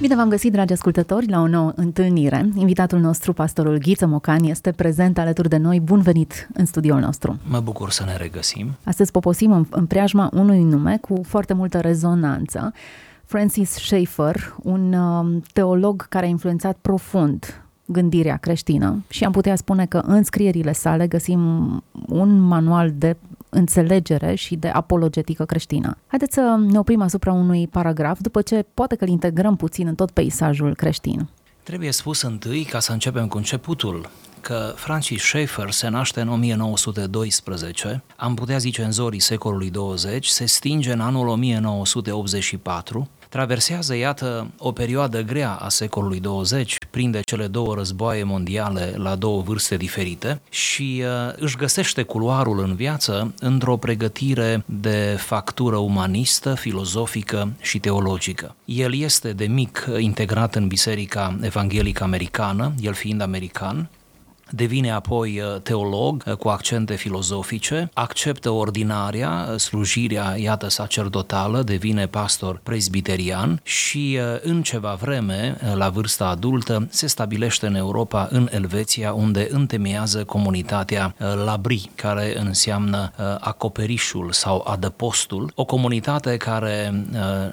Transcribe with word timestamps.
Bine 0.00 0.14
v-am 0.14 0.28
găsit, 0.28 0.52
dragi 0.52 0.72
ascultători, 0.72 1.28
la 1.28 1.40
o 1.40 1.46
nouă 1.46 1.72
întâlnire. 1.76 2.50
Invitatul 2.54 2.98
nostru, 2.98 3.32
pastorul 3.32 3.78
Ghiță 3.78 4.06
Mocan, 4.06 4.44
este 4.44 4.72
prezent 4.72 5.18
alături 5.18 5.48
de 5.48 5.56
noi. 5.56 5.80
Bun 5.80 6.00
venit 6.00 6.48
în 6.54 6.64
studioul 6.64 7.00
nostru. 7.00 7.38
Mă 7.48 7.60
bucur 7.60 7.90
să 7.90 8.04
ne 8.04 8.16
regăsim. 8.16 8.76
Astăzi 8.84 9.10
poposim 9.10 9.52
în, 9.52 9.66
în 9.70 9.86
preajma 9.86 10.30
unui 10.32 10.62
nume 10.62 10.98
cu 11.00 11.20
foarte 11.26 11.52
multă 11.52 11.80
rezonanță. 11.80 12.72
Francis 13.24 13.70
Schaeffer, 13.70 14.54
un 14.62 14.92
um, 14.92 15.42
teolog 15.52 16.08
care 16.08 16.26
a 16.26 16.28
influențat 16.28 16.76
profund 16.80 17.62
gândirea 17.84 18.36
creștină 18.36 19.04
și 19.08 19.24
am 19.24 19.32
putea 19.32 19.56
spune 19.56 19.86
că 19.86 19.98
în 19.98 20.22
scrierile 20.22 20.72
sale 20.72 21.06
găsim 21.06 21.40
un 22.08 22.40
manual 22.40 22.92
de 22.94 23.16
înțelegere 23.50 24.34
și 24.34 24.56
de 24.56 24.68
apologetică 24.68 25.44
creștină. 25.44 25.96
Haideți 26.06 26.34
să 26.34 26.64
ne 26.70 26.78
oprim 26.78 27.00
asupra 27.00 27.32
unui 27.32 27.68
paragraf, 27.68 28.18
după 28.20 28.42
ce 28.42 28.64
poate 28.74 28.96
că 28.96 29.04
îl 29.04 29.10
integrăm 29.10 29.56
puțin 29.56 29.86
în 29.86 29.94
tot 29.94 30.10
peisajul 30.10 30.74
creștin. 30.74 31.28
Trebuie 31.62 31.90
spus 31.90 32.22
întâi, 32.22 32.64
ca 32.64 32.80
să 32.80 32.92
începem 32.92 33.28
cu 33.28 33.36
începutul, 33.36 34.10
că 34.40 34.72
Francis 34.76 35.22
Schaeffer 35.22 35.70
se 35.70 35.88
naște 35.88 36.20
în 36.20 36.28
1912, 36.28 38.02
am 38.16 38.34
putea 38.34 38.58
zice 38.58 38.82
în 38.82 38.92
zorii 38.92 39.20
secolului 39.20 39.70
20, 39.70 40.26
se 40.26 40.46
stinge 40.46 40.92
în 40.92 41.00
anul 41.00 41.28
1984, 41.28 43.08
traversează, 43.28 43.94
iată, 43.96 44.50
o 44.58 44.72
perioadă 44.72 45.20
grea 45.20 45.52
a 45.52 45.68
secolului 45.68 46.20
20, 46.20 46.76
prinde 46.90 47.20
cele 47.24 47.46
două 47.46 47.74
războaie 47.74 48.22
mondiale 48.22 48.94
la 48.96 49.14
două 49.14 49.42
vârste 49.42 49.76
diferite 49.76 50.40
și 50.50 51.02
uh, 51.04 51.34
își 51.36 51.56
găsește 51.56 52.02
culoarul 52.02 52.60
în 52.60 52.74
viață 52.74 53.34
într-o 53.40 53.76
pregătire 53.76 54.62
de 54.66 55.16
factură 55.18 55.76
umanistă, 55.76 56.54
filozofică 56.54 57.52
și 57.60 57.78
teologică. 57.78 58.54
El 58.64 58.94
este 58.94 59.32
de 59.32 59.46
mic 59.46 59.86
integrat 59.98 60.54
în 60.54 60.66
Biserica 60.66 61.38
Evanghelică 61.40 62.02
Americană, 62.02 62.72
el 62.80 62.92
fiind 62.92 63.20
american, 63.20 63.88
devine 64.50 64.90
apoi 64.90 65.40
uh, 65.40 65.60
teolog 65.60 66.24
uh, 66.26 66.34
cu 66.34 66.48
accente 66.48 66.94
filozofice, 66.94 67.90
acceptă 67.94 68.50
ordinaria, 68.50 69.48
uh, 69.50 69.58
slujirea, 69.58 70.34
iată, 70.38 70.68
sacerdotală, 70.68 71.62
devine 71.62 72.06
pastor 72.06 72.60
presbiterian 72.62 73.60
și 73.62 74.18
în 74.42 74.62
ceva 74.62 74.94
vreme, 75.00 75.56
la 75.74 75.88
vârsta 75.88 76.26
adultă, 76.26 76.86
se 76.90 77.06
stabilește 77.06 77.66
în 77.66 77.74
Europa, 77.74 78.28
în 78.30 78.48
Elveția, 78.52 79.12
unde 79.12 79.48
întemeiază 79.50 80.24
comunitatea 80.24 81.14
Labri, 81.44 81.90
care 81.94 82.38
înseamnă 82.38 83.12
acoperișul 83.40 84.32
sau 84.32 84.64
adăpostul, 84.68 85.52
o 85.54 85.64
comunitate 85.64 86.36
care 86.36 87.04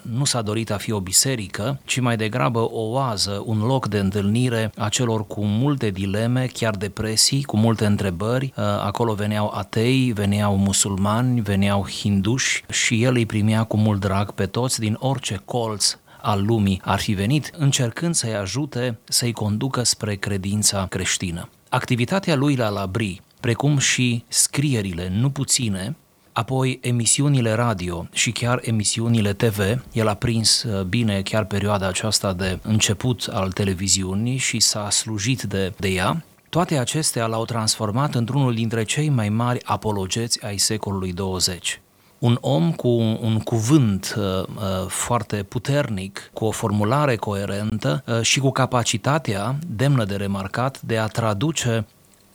nu 0.01 0.25
s-a 0.25 0.41
dorit 0.41 0.71
a 0.71 0.77
fi 0.77 0.91
o 0.91 0.99
biserică, 0.99 1.79
ci 1.85 1.99
mai 1.99 2.17
degrabă 2.17 2.59
o 2.59 2.81
oază, 2.81 3.43
un 3.45 3.59
loc 3.59 3.87
de 3.87 3.99
întâlnire 3.99 4.71
a 4.77 4.89
celor 4.89 5.27
cu 5.27 5.45
multe 5.45 5.89
dileme, 5.89 6.45
chiar 6.53 6.75
de 6.75 6.84
depresii, 6.85 7.43
cu 7.43 7.57
multe 7.57 7.85
întrebări. 7.85 8.53
Uh, 8.57 8.63
acolo 8.63 9.13
veneau 9.13 9.51
atei, 9.55 10.11
veneau 10.11 10.57
musulmani, 10.57 11.41
veneau 11.41 11.87
hinduși 11.87 12.63
și 12.69 13.03
el 13.03 13.15
îi 13.15 13.25
primea 13.25 13.63
cu 13.63 13.77
mult 13.77 13.99
drag 13.99 14.31
pe 14.31 14.45
toți 14.45 14.79
din 14.79 14.95
orice 14.99 15.41
colț 15.45 15.97
al 16.21 16.45
lumii 16.45 16.81
ar 16.83 16.99
fi 16.99 17.13
venit, 17.13 17.51
încercând 17.57 18.15
să-i 18.15 18.35
ajute 18.35 18.99
să-i 19.03 19.31
conducă 19.31 19.83
spre 19.83 20.15
credința 20.15 20.85
creștină. 20.89 21.49
Activitatea 21.69 22.35
lui 22.35 22.55
la 22.55 22.69
Labri, 22.69 23.21
precum 23.39 23.77
și 23.77 24.23
scrierile 24.27 25.09
nu 25.09 25.29
puține, 25.29 25.95
apoi 26.31 26.79
emisiunile 26.81 27.51
radio 27.51 28.07
și 28.11 28.31
chiar 28.31 28.59
emisiunile 28.63 29.33
TV. 29.33 29.59
El 29.91 30.07
a 30.07 30.13
prins 30.13 30.63
uh, 30.63 30.83
bine 30.83 31.21
chiar 31.21 31.45
perioada 31.45 31.87
aceasta 31.87 32.33
de 32.33 32.59
început 32.61 33.29
al 33.31 33.51
televiziunii 33.51 34.37
și 34.37 34.59
s-a 34.59 34.89
slujit 34.89 35.41
de, 35.41 35.73
de 35.77 35.87
ea. 35.87 36.23
Toate 36.49 36.77
acestea 36.77 37.25
l-au 37.25 37.45
transformat 37.45 38.15
într-unul 38.15 38.53
dintre 38.53 38.83
cei 38.83 39.09
mai 39.09 39.29
mari 39.29 39.63
apologeți 39.63 40.45
ai 40.45 40.57
secolului 40.57 41.13
20 41.13 41.79
un 42.19 42.37
om 42.41 42.71
cu 42.71 42.87
un 43.21 43.39
cuvânt 43.39 44.15
uh, 44.17 44.23
uh, 44.23 44.87
foarte 44.87 45.43
puternic, 45.43 46.29
cu 46.33 46.45
o 46.45 46.51
formulare 46.51 47.15
coerentă 47.15 48.03
uh, 48.05 48.21
și 48.21 48.39
cu 48.39 48.51
capacitatea 48.51 49.55
demnă 49.67 50.05
de 50.05 50.15
remarcat 50.15 50.81
de 50.81 50.97
a 50.97 51.07
traduce 51.07 51.85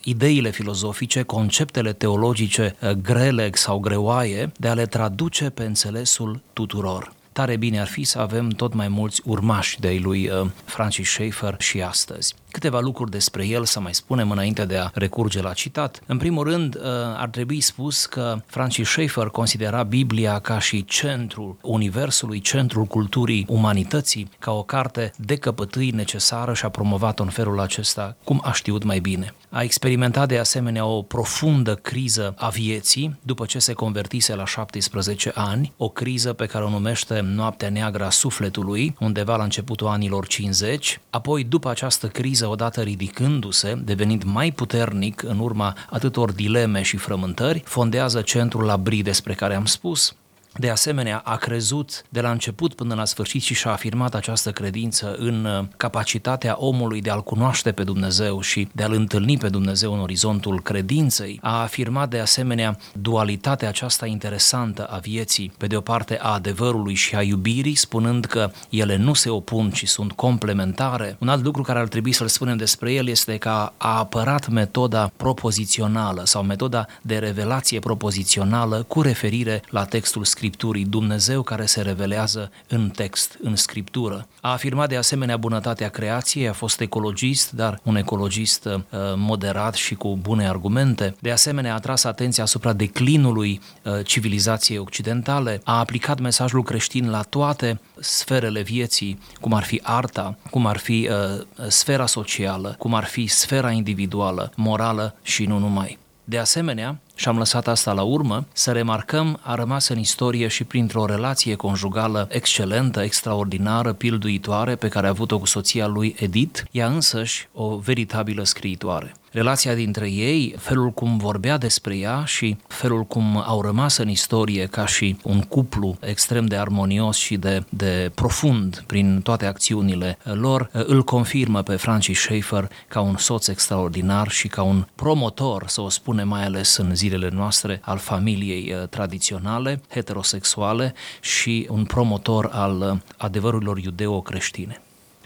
ideile 0.04 0.50
filozofice, 0.50 1.22
conceptele 1.22 1.92
teologice 1.92 2.76
uh, 2.82 2.90
grele 2.90 3.50
sau 3.52 3.78
greoaie, 3.78 4.52
de 4.56 4.68
a 4.68 4.74
le 4.74 4.86
traduce 4.86 5.50
pe 5.50 5.64
înțelesul 5.64 6.40
tuturor. 6.52 7.12
Tare 7.32 7.56
bine 7.56 7.80
ar 7.80 7.86
fi 7.86 8.04
să 8.04 8.18
avem 8.18 8.48
tot 8.48 8.74
mai 8.74 8.88
mulți 8.88 9.22
urmași 9.24 9.80
de-ai 9.80 9.98
lui 9.98 10.28
uh, 10.28 10.46
Francis 10.64 11.10
Schaeffer 11.10 11.54
și 11.58 11.82
astăzi. 11.82 12.34
Câteva 12.50 12.80
lucruri 12.80 13.10
despre 13.10 13.46
el 13.46 13.64
să 13.64 13.80
mai 13.80 13.94
spunem 13.94 14.30
înainte 14.30 14.64
de 14.64 14.76
a 14.76 14.90
recurge 14.94 15.42
la 15.42 15.52
citat. 15.52 16.00
În 16.06 16.18
primul 16.18 16.44
rând, 16.44 16.74
uh, 16.74 16.82
ar 17.16 17.28
trebui 17.28 17.60
spus 17.60 18.06
că 18.06 18.42
Francis 18.46 18.88
Schaeffer 18.88 19.26
considera 19.26 19.82
Biblia 19.82 20.38
ca 20.38 20.58
și 20.58 20.84
centrul 20.84 21.56
universului, 21.62 22.40
centrul 22.40 22.84
culturii 22.84 23.46
umanității, 23.48 24.30
ca 24.38 24.52
o 24.52 24.62
carte 24.62 25.12
de 25.16 25.36
căpătâi 25.36 25.90
necesară 25.90 26.54
și 26.54 26.64
a 26.64 26.68
promovat-o 26.68 27.22
în 27.22 27.28
felul 27.28 27.60
acesta 27.60 28.16
cum 28.24 28.40
a 28.44 28.52
știut 28.52 28.82
mai 28.82 28.98
bine. 28.98 29.34
A 29.50 29.62
experimentat 29.62 30.28
de 30.28 30.38
asemenea 30.38 30.84
o 30.84 31.02
profundă 31.02 31.74
criză 31.74 32.34
a 32.38 32.48
vieții 32.48 33.18
după 33.22 33.44
ce 33.44 33.58
se 33.58 33.72
convertise 33.72 34.34
la 34.34 34.46
17 34.46 35.32
ani, 35.34 35.72
o 35.76 35.88
criză 35.88 36.32
pe 36.32 36.46
care 36.46 36.64
o 36.64 36.68
numește 36.70 37.20
noaptea 37.20 37.70
neagră 37.70 38.04
a 38.04 38.10
sufletului, 38.10 38.96
undeva 39.00 39.36
la 39.36 39.42
începutul 39.42 39.86
anilor 39.86 40.26
50. 40.26 41.00
Apoi, 41.10 41.44
după 41.44 41.68
această 41.70 42.06
criză, 42.06 42.39
criză, 42.40 42.52
odată 42.52 42.80
ridicându-se, 42.80 43.74
devenind 43.84 44.22
mai 44.22 44.50
puternic 44.50 45.22
în 45.22 45.38
urma 45.38 45.76
atâtor 45.90 46.32
dileme 46.32 46.82
și 46.82 46.96
frământări, 46.96 47.62
fondează 47.64 48.20
centrul 48.20 48.64
la 48.64 48.76
Bri 48.76 49.02
despre 49.02 49.34
care 49.34 49.54
am 49.54 49.64
spus, 49.64 50.14
de 50.58 50.70
asemenea, 50.70 51.22
a 51.24 51.36
crezut 51.36 52.02
de 52.08 52.20
la 52.20 52.30
început 52.30 52.74
până 52.74 52.94
la 52.94 53.04
sfârșit 53.04 53.42
și 53.42 53.54
și-a 53.54 53.70
afirmat 53.70 54.14
această 54.14 54.50
credință 54.50 55.14
în 55.18 55.44
uh, 55.44 55.64
capacitatea 55.76 56.54
omului 56.58 57.00
de 57.00 57.10
a-L 57.10 57.22
cunoaște 57.22 57.72
pe 57.72 57.84
Dumnezeu 57.84 58.40
și 58.40 58.68
de 58.72 58.82
a-L 58.82 58.92
întâlni 58.92 59.38
pe 59.38 59.48
Dumnezeu 59.48 59.92
în 59.92 60.00
orizontul 60.00 60.60
credinței. 60.62 61.38
A 61.42 61.60
afirmat 61.60 62.10
de 62.10 62.18
asemenea 62.18 62.78
dualitatea 62.92 63.68
aceasta 63.68 64.06
interesantă 64.06 64.84
a 64.84 64.96
vieții, 64.96 65.52
pe 65.56 65.66
de 65.66 65.76
o 65.76 65.80
parte 65.80 66.18
a 66.18 66.32
adevărului 66.32 66.94
și 66.94 67.14
a 67.14 67.22
iubirii, 67.22 67.74
spunând 67.74 68.24
că 68.24 68.50
ele 68.70 68.96
nu 68.96 69.14
se 69.14 69.30
opun, 69.30 69.70
ci 69.70 69.88
sunt 69.88 70.12
complementare. 70.12 71.16
Un 71.18 71.28
alt 71.28 71.44
lucru 71.44 71.62
care 71.62 71.78
ar 71.78 71.88
trebui 71.88 72.12
să-l 72.12 72.28
spunem 72.28 72.56
despre 72.56 72.92
el 72.92 73.08
este 73.08 73.36
că 73.36 73.48
a 73.48 73.72
apărat 73.76 74.48
metoda 74.48 75.12
propozițională 75.16 76.22
sau 76.24 76.42
metoda 76.42 76.86
de 77.02 77.18
revelație 77.18 77.78
propozițională 77.78 78.84
cu 78.88 79.02
referire 79.02 79.62
la 79.68 79.84
textul 79.84 80.24
scris 80.24 80.39
Scripturii, 80.40 80.84
Dumnezeu 80.84 81.42
care 81.42 81.66
se 81.66 81.82
revelează 81.82 82.50
în 82.68 82.90
text, 82.90 83.38
în 83.42 83.56
Scriptură. 83.56 84.26
A 84.40 84.52
afirmat 84.52 84.88
de 84.88 84.96
asemenea 84.96 85.36
bunătatea 85.36 85.88
creației, 85.88 86.48
a 86.48 86.52
fost 86.52 86.80
ecologist, 86.80 87.50
dar 87.50 87.80
un 87.82 87.96
ecologist 87.96 88.64
uh, 88.64 88.80
moderat 89.16 89.74
și 89.74 89.94
cu 89.94 90.18
bune 90.20 90.48
argumente. 90.48 91.16
De 91.18 91.30
asemenea, 91.30 91.74
a 91.74 91.78
tras 91.78 92.04
atenția 92.04 92.42
asupra 92.42 92.72
declinului 92.72 93.60
uh, 93.82 93.92
civilizației 94.04 94.78
occidentale, 94.78 95.60
a 95.64 95.78
aplicat 95.78 96.20
mesajul 96.20 96.62
creștin 96.62 97.10
la 97.10 97.22
toate 97.22 97.80
sferele 97.98 98.62
vieții, 98.62 99.18
cum 99.40 99.52
ar 99.52 99.62
fi 99.62 99.80
arta, 99.82 100.36
cum 100.50 100.66
ar 100.66 100.76
fi 100.76 101.08
uh, 101.10 101.46
sfera 101.68 102.06
socială, 102.06 102.74
cum 102.78 102.94
ar 102.94 103.04
fi 103.04 103.26
sfera 103.26 103.70
individuală, 103.70 104.52
morală 104.56 105.14
și 105.22 105.44
nu 105.44 105.58
numai. 105.58 105.98
De 106.30 106.38
asemenea, 106.38 106.98
și 107.14 107.28
am 107.28 107.38
lăsat 107.38 107.68
asta 107.68 107.92
la 107.92 108.02
urmă, 108.02 108.46
să 108.52 108.72
remarcăm, 108.72 109.38
a 109.42 109.54
rămas 109.54 109.88
în 109.88 109.98
istorie 109.98 110.48
și 110.48 110.64
printr-o 110.64 111.06
relație 111.06 111.54
conjugală 111.54 112.28
excelentă, 112.30 113.00
extraordinară, 113.00 113.92
pilduitoare 113.92 114.76
pe 114.76 114.88
care 114.88 115.06
a 115.06 115.10
avut-o 115.10 115.38
cu 115.38 115.46
soția 115.46 115.86
lui 115.86 116.14
Edith, 116.18 116.60
ea 116.70 116.86
însăși 116.86 117.48
o 117.52 117.76
veritabilă 117.76 118.44
scriitoare 118.44 119.14
relația 119.30 119.74
dintre 119.74 120.10
ei, 120.10 120.54
felul 120.58 120.90
cum 120.90 121.18
vorbea 121.18 121.58
despre 121.58 121.96
ea 121.96 122.24
și 122.24 122.56
felul 122.68 123.04
cum 123.04 123.42
au 123.46 123.62
rămas 123.62 123.96
în 123.96 124.08
istorie 124.08 124.66
ca 124.66 124.86
și 124.86 125.16
un 125.22 125.40
cuplu 125.40 125.96
extrem 126.00 126.46
de 126.46 126.56
armonios 126.56 127.16
și 127.16 127.36
de, 127.36 127.64
de 127.68 128.10
profund 128.14 128.82
prin 128.86 129.20
toate 129.22 129.46
acțiunile 129.46 130.18
lor, 130.22 130.70
îl 130.72 131.02
confirmă 131.02 131.62
pe 131.62 131.76
Francis 131.76 132.20
Schaeffer 132.20 132.68
ca 132.88 133.00
un 133.00 133.16
soț 133.16 133.46
extraordinar 133.46 134.28
și 134.28 134.48
ca 134.48 134.62
un 134.62 134.86
promotor, 134.94 135.64
să 135.66 135.80
o 135.80 135.88
spune 135.88 136.22
mai 136.22 136.44
ales 136.44 136.76
în 136.76 136.94
zilele 136.94 137.28
noastre, 137.32 137.80
al 137.82 137.98
familiei 137.98 138.72
uh, 138.72 138.88
tradiționale, 138.88 139.80
heterosexuale 139.88 140.94
și 141.20 141.66
un 141.70 141.84
promotor 141.84 142.50
al 142.52 142.80
uh, 142.80 142.98
adevărurilor 143.16 143.78
iudeo-creștine. 143.78 144.80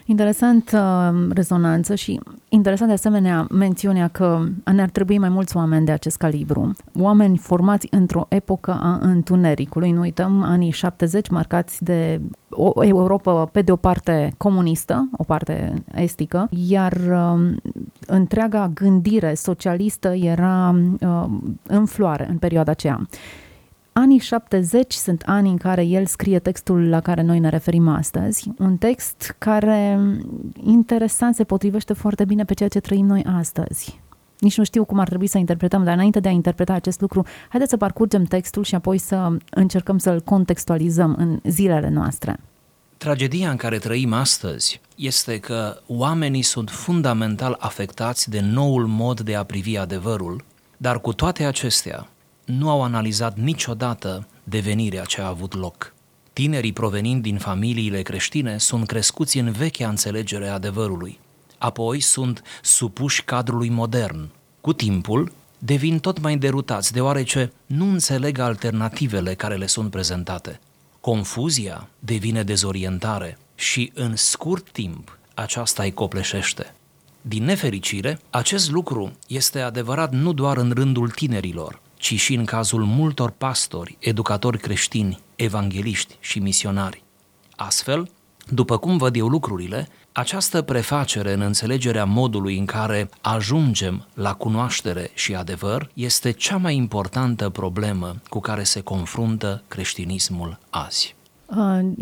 Interesant 0.06 0.70
uh, 0.74 1.30
rezonanță 1.34 1.94
și 1.94 2.20
interesant 2.48 2.88
de 2.88 2.94
asemenea 2.94 3.46
mențiunea 3.50 4.08
că 4.08 4.44
ne-ar 4.72 4.88
trebui 4.88 5.18
mai 5.18 5.28
mulți 5.28 5.56
oameni 5.56 5.84
de 5.84 5.92
acest 5.92 6.16
calibru. 6.16 6.72
Oameni 6.98 7.36
formați 7.36 7.86
într-o 7.90 8.26
epocă 8.28 8.78
a 8.82 8.98
întunericului. 9.00 9.90
Nu 9.90 10.00
uităm 10.00 10.42
anii 10.42 10.70
70 10.70 11.28
marcați 11.28 11.84
de 11.84 12.20
o 12.50 12.84
Europa 12.84 13.44
pe 13.44 13.62
de 13.62 13.72
o 13.72 13.76
parte 13.76 14.34
comunistă, 14.36 15.08
o 15.16 15.22
parte 15.22 15.74
estică, 15.94 16.48
iar 16.68 16.92
uh, 16.92 17.52
întreaga 18.06 18.70
gândire 18.74 19.34
socialistă 19.34 20.08
era 20.08 20.74
uh, 21.00 21.24
în 21.66 21.84
floare 21.84 22.26
în 22.30 22.38
perioada 22.38 22.70
aceea. 22.70 23.06
Anii 23.96 24.18
70 24.18 24.92
sunt 24.92 25.22
ani 25.26 25.48
în 25.48 25.56
care 25.56 25.82
el 25.82 26.06
scrie 26.06 26.38
textul 26.38 26.88
la 26.88 27.00
care 27.00 27.22
noi 27.22 27.38
ne 27.38 27.48
referim 27.48 27.88
astăzi, 27.88 28.48
un 28.58 28.76
text 28.76 29.34
care, 29.38 30.00
interesant, 30.64 31.34
se 31.34 31.44
potrivește 31.44 31.92
foarte 31.92 32.24
bine 32.24 32.44
pe 32.44 32.54
ceea 32.54 32.68
ce 32.68 32.80
trăim 32.80 33.06
noi 33.06 33.24
astăzi. 33.38 34.00
Nici 34.38 34.56
nu 34.56 34.64
știu 34.64 34.84
cum 34.84 34.98
ar 34.98 35.08
trebui 35.08 35.26
să 35.26 35.38
interpretăm, 35.38 35.84
dar 35.84 35.94
înainte 35.94 36.20
de 36.20 36.28
a 36.28 36.30
interpreta 36.30 36.72
acest 36.72 37.00
lucru, 37.00 37.24
haideți 37.48 37.70
să 37.70 37.76
parcurgem 37.76 38.24
textul 38.24 38.64
și 38.64 38.74
apoi 38.74 38.98
să 38.98 39.36
încercăm 39.50 39.98
să-l 39.98 40.20
contextualizăm 40.20 41.14
în 41.18 41.40
zilele 41.50 41.88
noastre. 41.88 42.40
Tragedia 42.96 43.50
în 43.50 43.56
care 43.56 43.78
trăim 43.78 44.12
astăzi 44.12 44.80
este 44.96 45.38
că 45.38 45.80
oamenii 45.86 46.42
sunt 46.42 46.70
fundamental 46.70 47.56
afectați 47.58 48.30
de 48.30 48.40
noul 48.40 48.86
mod 48.86 49.20
de 49.20 49.34
a 49.34 49.44
privi 49.44 49.76
adevărul, 49.76 50.44
dar 50.76 51.00
cu 51.00 51.12
toate 51.12 51.44
acestea, 51.44 52.08
nu 52.44 52.70
au 52.70 52.82
analizat 52.82 53.38
niciodată 53.38 54.26
devenirea 54.44 55.04
ce 55.04 55.20
a 55.20 55.28
avut 55.28 55.54
loc. 55.54 55.94
Tinerii 56.32 56.72
provenind 56.72 57.22
din 57.22 57.38
familiile 57.38 58.02
creștine 58.02 58.58
sunt 58.58 58.86
crescuți 58.86 59.38
în 59.38 59.50
vechea 59.50 59.88
înțelegere 59.88 60.48
a 60.48 60.52
adevărului. 60.52 61.18
Apoi 61.58 62.00
sunt 62.00 62.42
supuși 62.62 63.22
cadrului 63.22 63.68
modern. 63.68 64.28
Cu 64.60 64.72
timpul, 64.72 65.32
devin 65.58 65.98
tot 65.98 66.20
mai 66.20 66.36
derutați, 66.36 66.92
deoarece 66.92 67.52
nu 67.66 67.88
înțeleg 67.88 68.38
alternativele 68.38 69.34
care 69.34 69.56
le 69.56 69.66
sunt 69.66 69.90
prezentate. 69.90 70.60
Confuzia 71.00 71.88
devine 71.98 72.42
dezorientare 72.42 73.38
și, 73.54 73.90
în 73.94 74.16
scurt 74.16 74.70
timp, 74.70 75.18
aceasta 75.34 75.82
îi 75.82 75.92
copleșește. 75.92 76.74
Din 77.20 77.44
nefericire, 77.44 78.20
acest 78.30 78.70
lucru 78.70 79.12
este 79.26 79.60
adevărat 79.60 80.12
nu 80.12 80.32
doar 80.32 80.56
în 80.56 80.72
rândul 80.74 81.10
tinerilor, 81.10 81.80
ci 81.96 82.14
și 82.14 82.34
în 82.34 82.44
cazul 82.44 82.84
multor 82.84 83.30
pastori, 83.30 83.96
educatori 84.00 84.58
creștini, 84.58 85.18
evangeliști 85.36 86.16
și 86.20 86.38
misionari. 86.38 87.02
Astfel, 87.56 88.08
după 88.48 88.76
cum 88.76 88.96
văd 88.96 89.16
eu 89.16 89.28
lucrurile, 89.28 89.88
această 90.12 90.62
prefacere 90.62 91.32
în 91.32 91.40
înțelegerea 91.40 92.04
modului 92.04 92.58
în 92.58 92.64
care 92.64 93.08
ajungem 93.20 94.06
la 94.14 94.34
cunoaștere 94.34 95.10
și 95.14 95.34
adevăr 95.34 95.90
este 95.94 96.30
cea 96.30 96.56
mai 96.56 96.76
importantă 96.76 97.48
problemă 97.48 98.16
cu 98.28 98.40
care 98.40 98.62
se 98.62 98.80
confruntă 98.80 99.62
creștinismul 99.68 100.58
azi. 100.70 101.14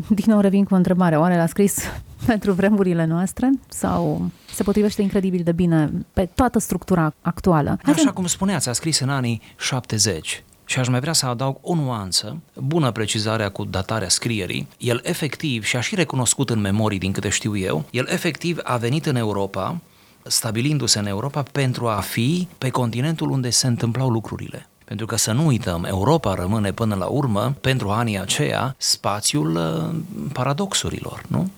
Din 0.08 0.24
nou 0.26 0.40
revin 0.40 0.64
cu 0.64 0.74
o 0.74 0.76
întrebare. 0.76 1.16
Oare 1.16 1.36
l-a 1.36 1.46
scris 1.46 1.78
pentru 2.26 2.52
vremurile 2.52 3.04
noastre 3.04 3.50
sau 3.68 4.30
se 4.54 4.62
potrivește 4.62 5.02
incredibil 5.02 5.42
de 5.42 5.52
bine 5.52 5.92
pe 6.12 6.28
toată 6.34 6.58
structura 6.58 7.14
actuală? 7.20 7.78
Așa 7.84 8.12
cum 8.12 8.26
spuneați, 8.26 8.68
a 8.68 8.72
scris 8.72 8.98
în 8.98 9.08
anii 9.08 9.42
70. 9.58 10.44
Și 10.64 10.78
aș 10.78 10.88
mai 10.88 11.00
vrea 11.00 11.12
să 11.12 11.26
adaug 11.26 11.56
o 11.60 11.74
nuanță, 11.74 12.40
bună 12.54 12.90
precizarea 12.90 13.48
cu 13.48 13.64
datarea 13.64 14.08
scrierii. 14.08 14.68
El 14.78 15.00
efectiv, 15.02 15.64
și 15.64 15.76
aș 15.76 15.86
și 15.86 15.94
recunoscut 15.94 16.50
în 16.50 16.60
memorii 16.60 16.98
din 16.98 17.12
câte 17.12 17.28
știu 17.28 17.56
eu, 17.56 17.84
el 17.90 18.06
efectiv 18.08 18.58
a 18.62 18.76
venit 18.76 19.06
în 19.06 19.16
Europa, 19.16 19.80
stabilindu-se 20.22 20.98
în 20.98 21.06
Europa 21.06 21.42
pentru 21.52 21.88
a 21.88 22.00
fi 22.00 22.48
pe 22.58 22.70
continentul 22.70 23.30
unde 23.30 23.50
se 23.50 23.66
întâmplau 23.66 24.08
lucrurile. 24.08 24.66
Pentru 24.84 25.06
că 25.06 25.16
să 25.16 25.32
nu 25.32 25.46
uităm, 25.46 25.84
Europa 25.84 26.34
rămâne 26.34 26.72
până 26.72 26.94
la 26.94 27.06
urmă, 27.06 27.54
pentru 27.60 27.90
anii 27.90 28.20
aceia, 28.20 28.74
spațiul 28.78 29.56
uh, 29.56 30.00
paradoxurilor, 30.32 31.22
nu? 31.28 31.50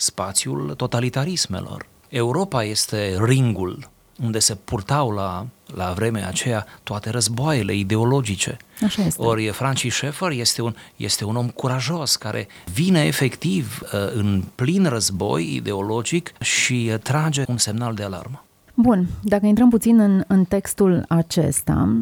Spațiul 0.00 0.74
totalitarismelor. 0.74 1.86
Europa 2.08 2.64
este 2.64 3.18
ringul 3.22 3.90
unde 4.22 4.38
se 4.38 4.54
purtau 4.54 5.10
la, 5.10 5.46
la 5.74 5.92
vremea 5.92 6.28
aceea 6.28 6.66
toate 6.82 7.10
războaiele 7.10 7.74
ideologice. 7.74 8.56
Așa 8.84 9.02
este. 9.02 9.22
Ori 9.22 9.48
Francis 9.48 9.94
Schaeffer 9.94 10.30
este 10.30 10.62
un, 10.62 10.74
este 10.96 11.24
un 11.24 11.36
om 11.36 11.48
curajos 11.48 12.16
care 12.16 12.46
vine 12.72 13.04
efectiv 13.04 13.80
uh, 13.82 13.90
în 14.14 14.42
plin 14.54 14.84
război 14.84 15.54
ideologic 15.54 16.32
și 16.40 16.90
uh, 16.92 16.98
trage 16.98 17.44
un 17.48 17.58
semnal 17.58 17.94
de 17.94 18.02
alarmă. 18.02 18.44
Bun, 18.74 19.06
dacă 19.22 19.46
intrăm 19.46 19.70
puțin 19.70 19.98
în, 19.98 20.24
în 20.26 20.44
textul 20.44 21.04
acesta, 21.08 21.98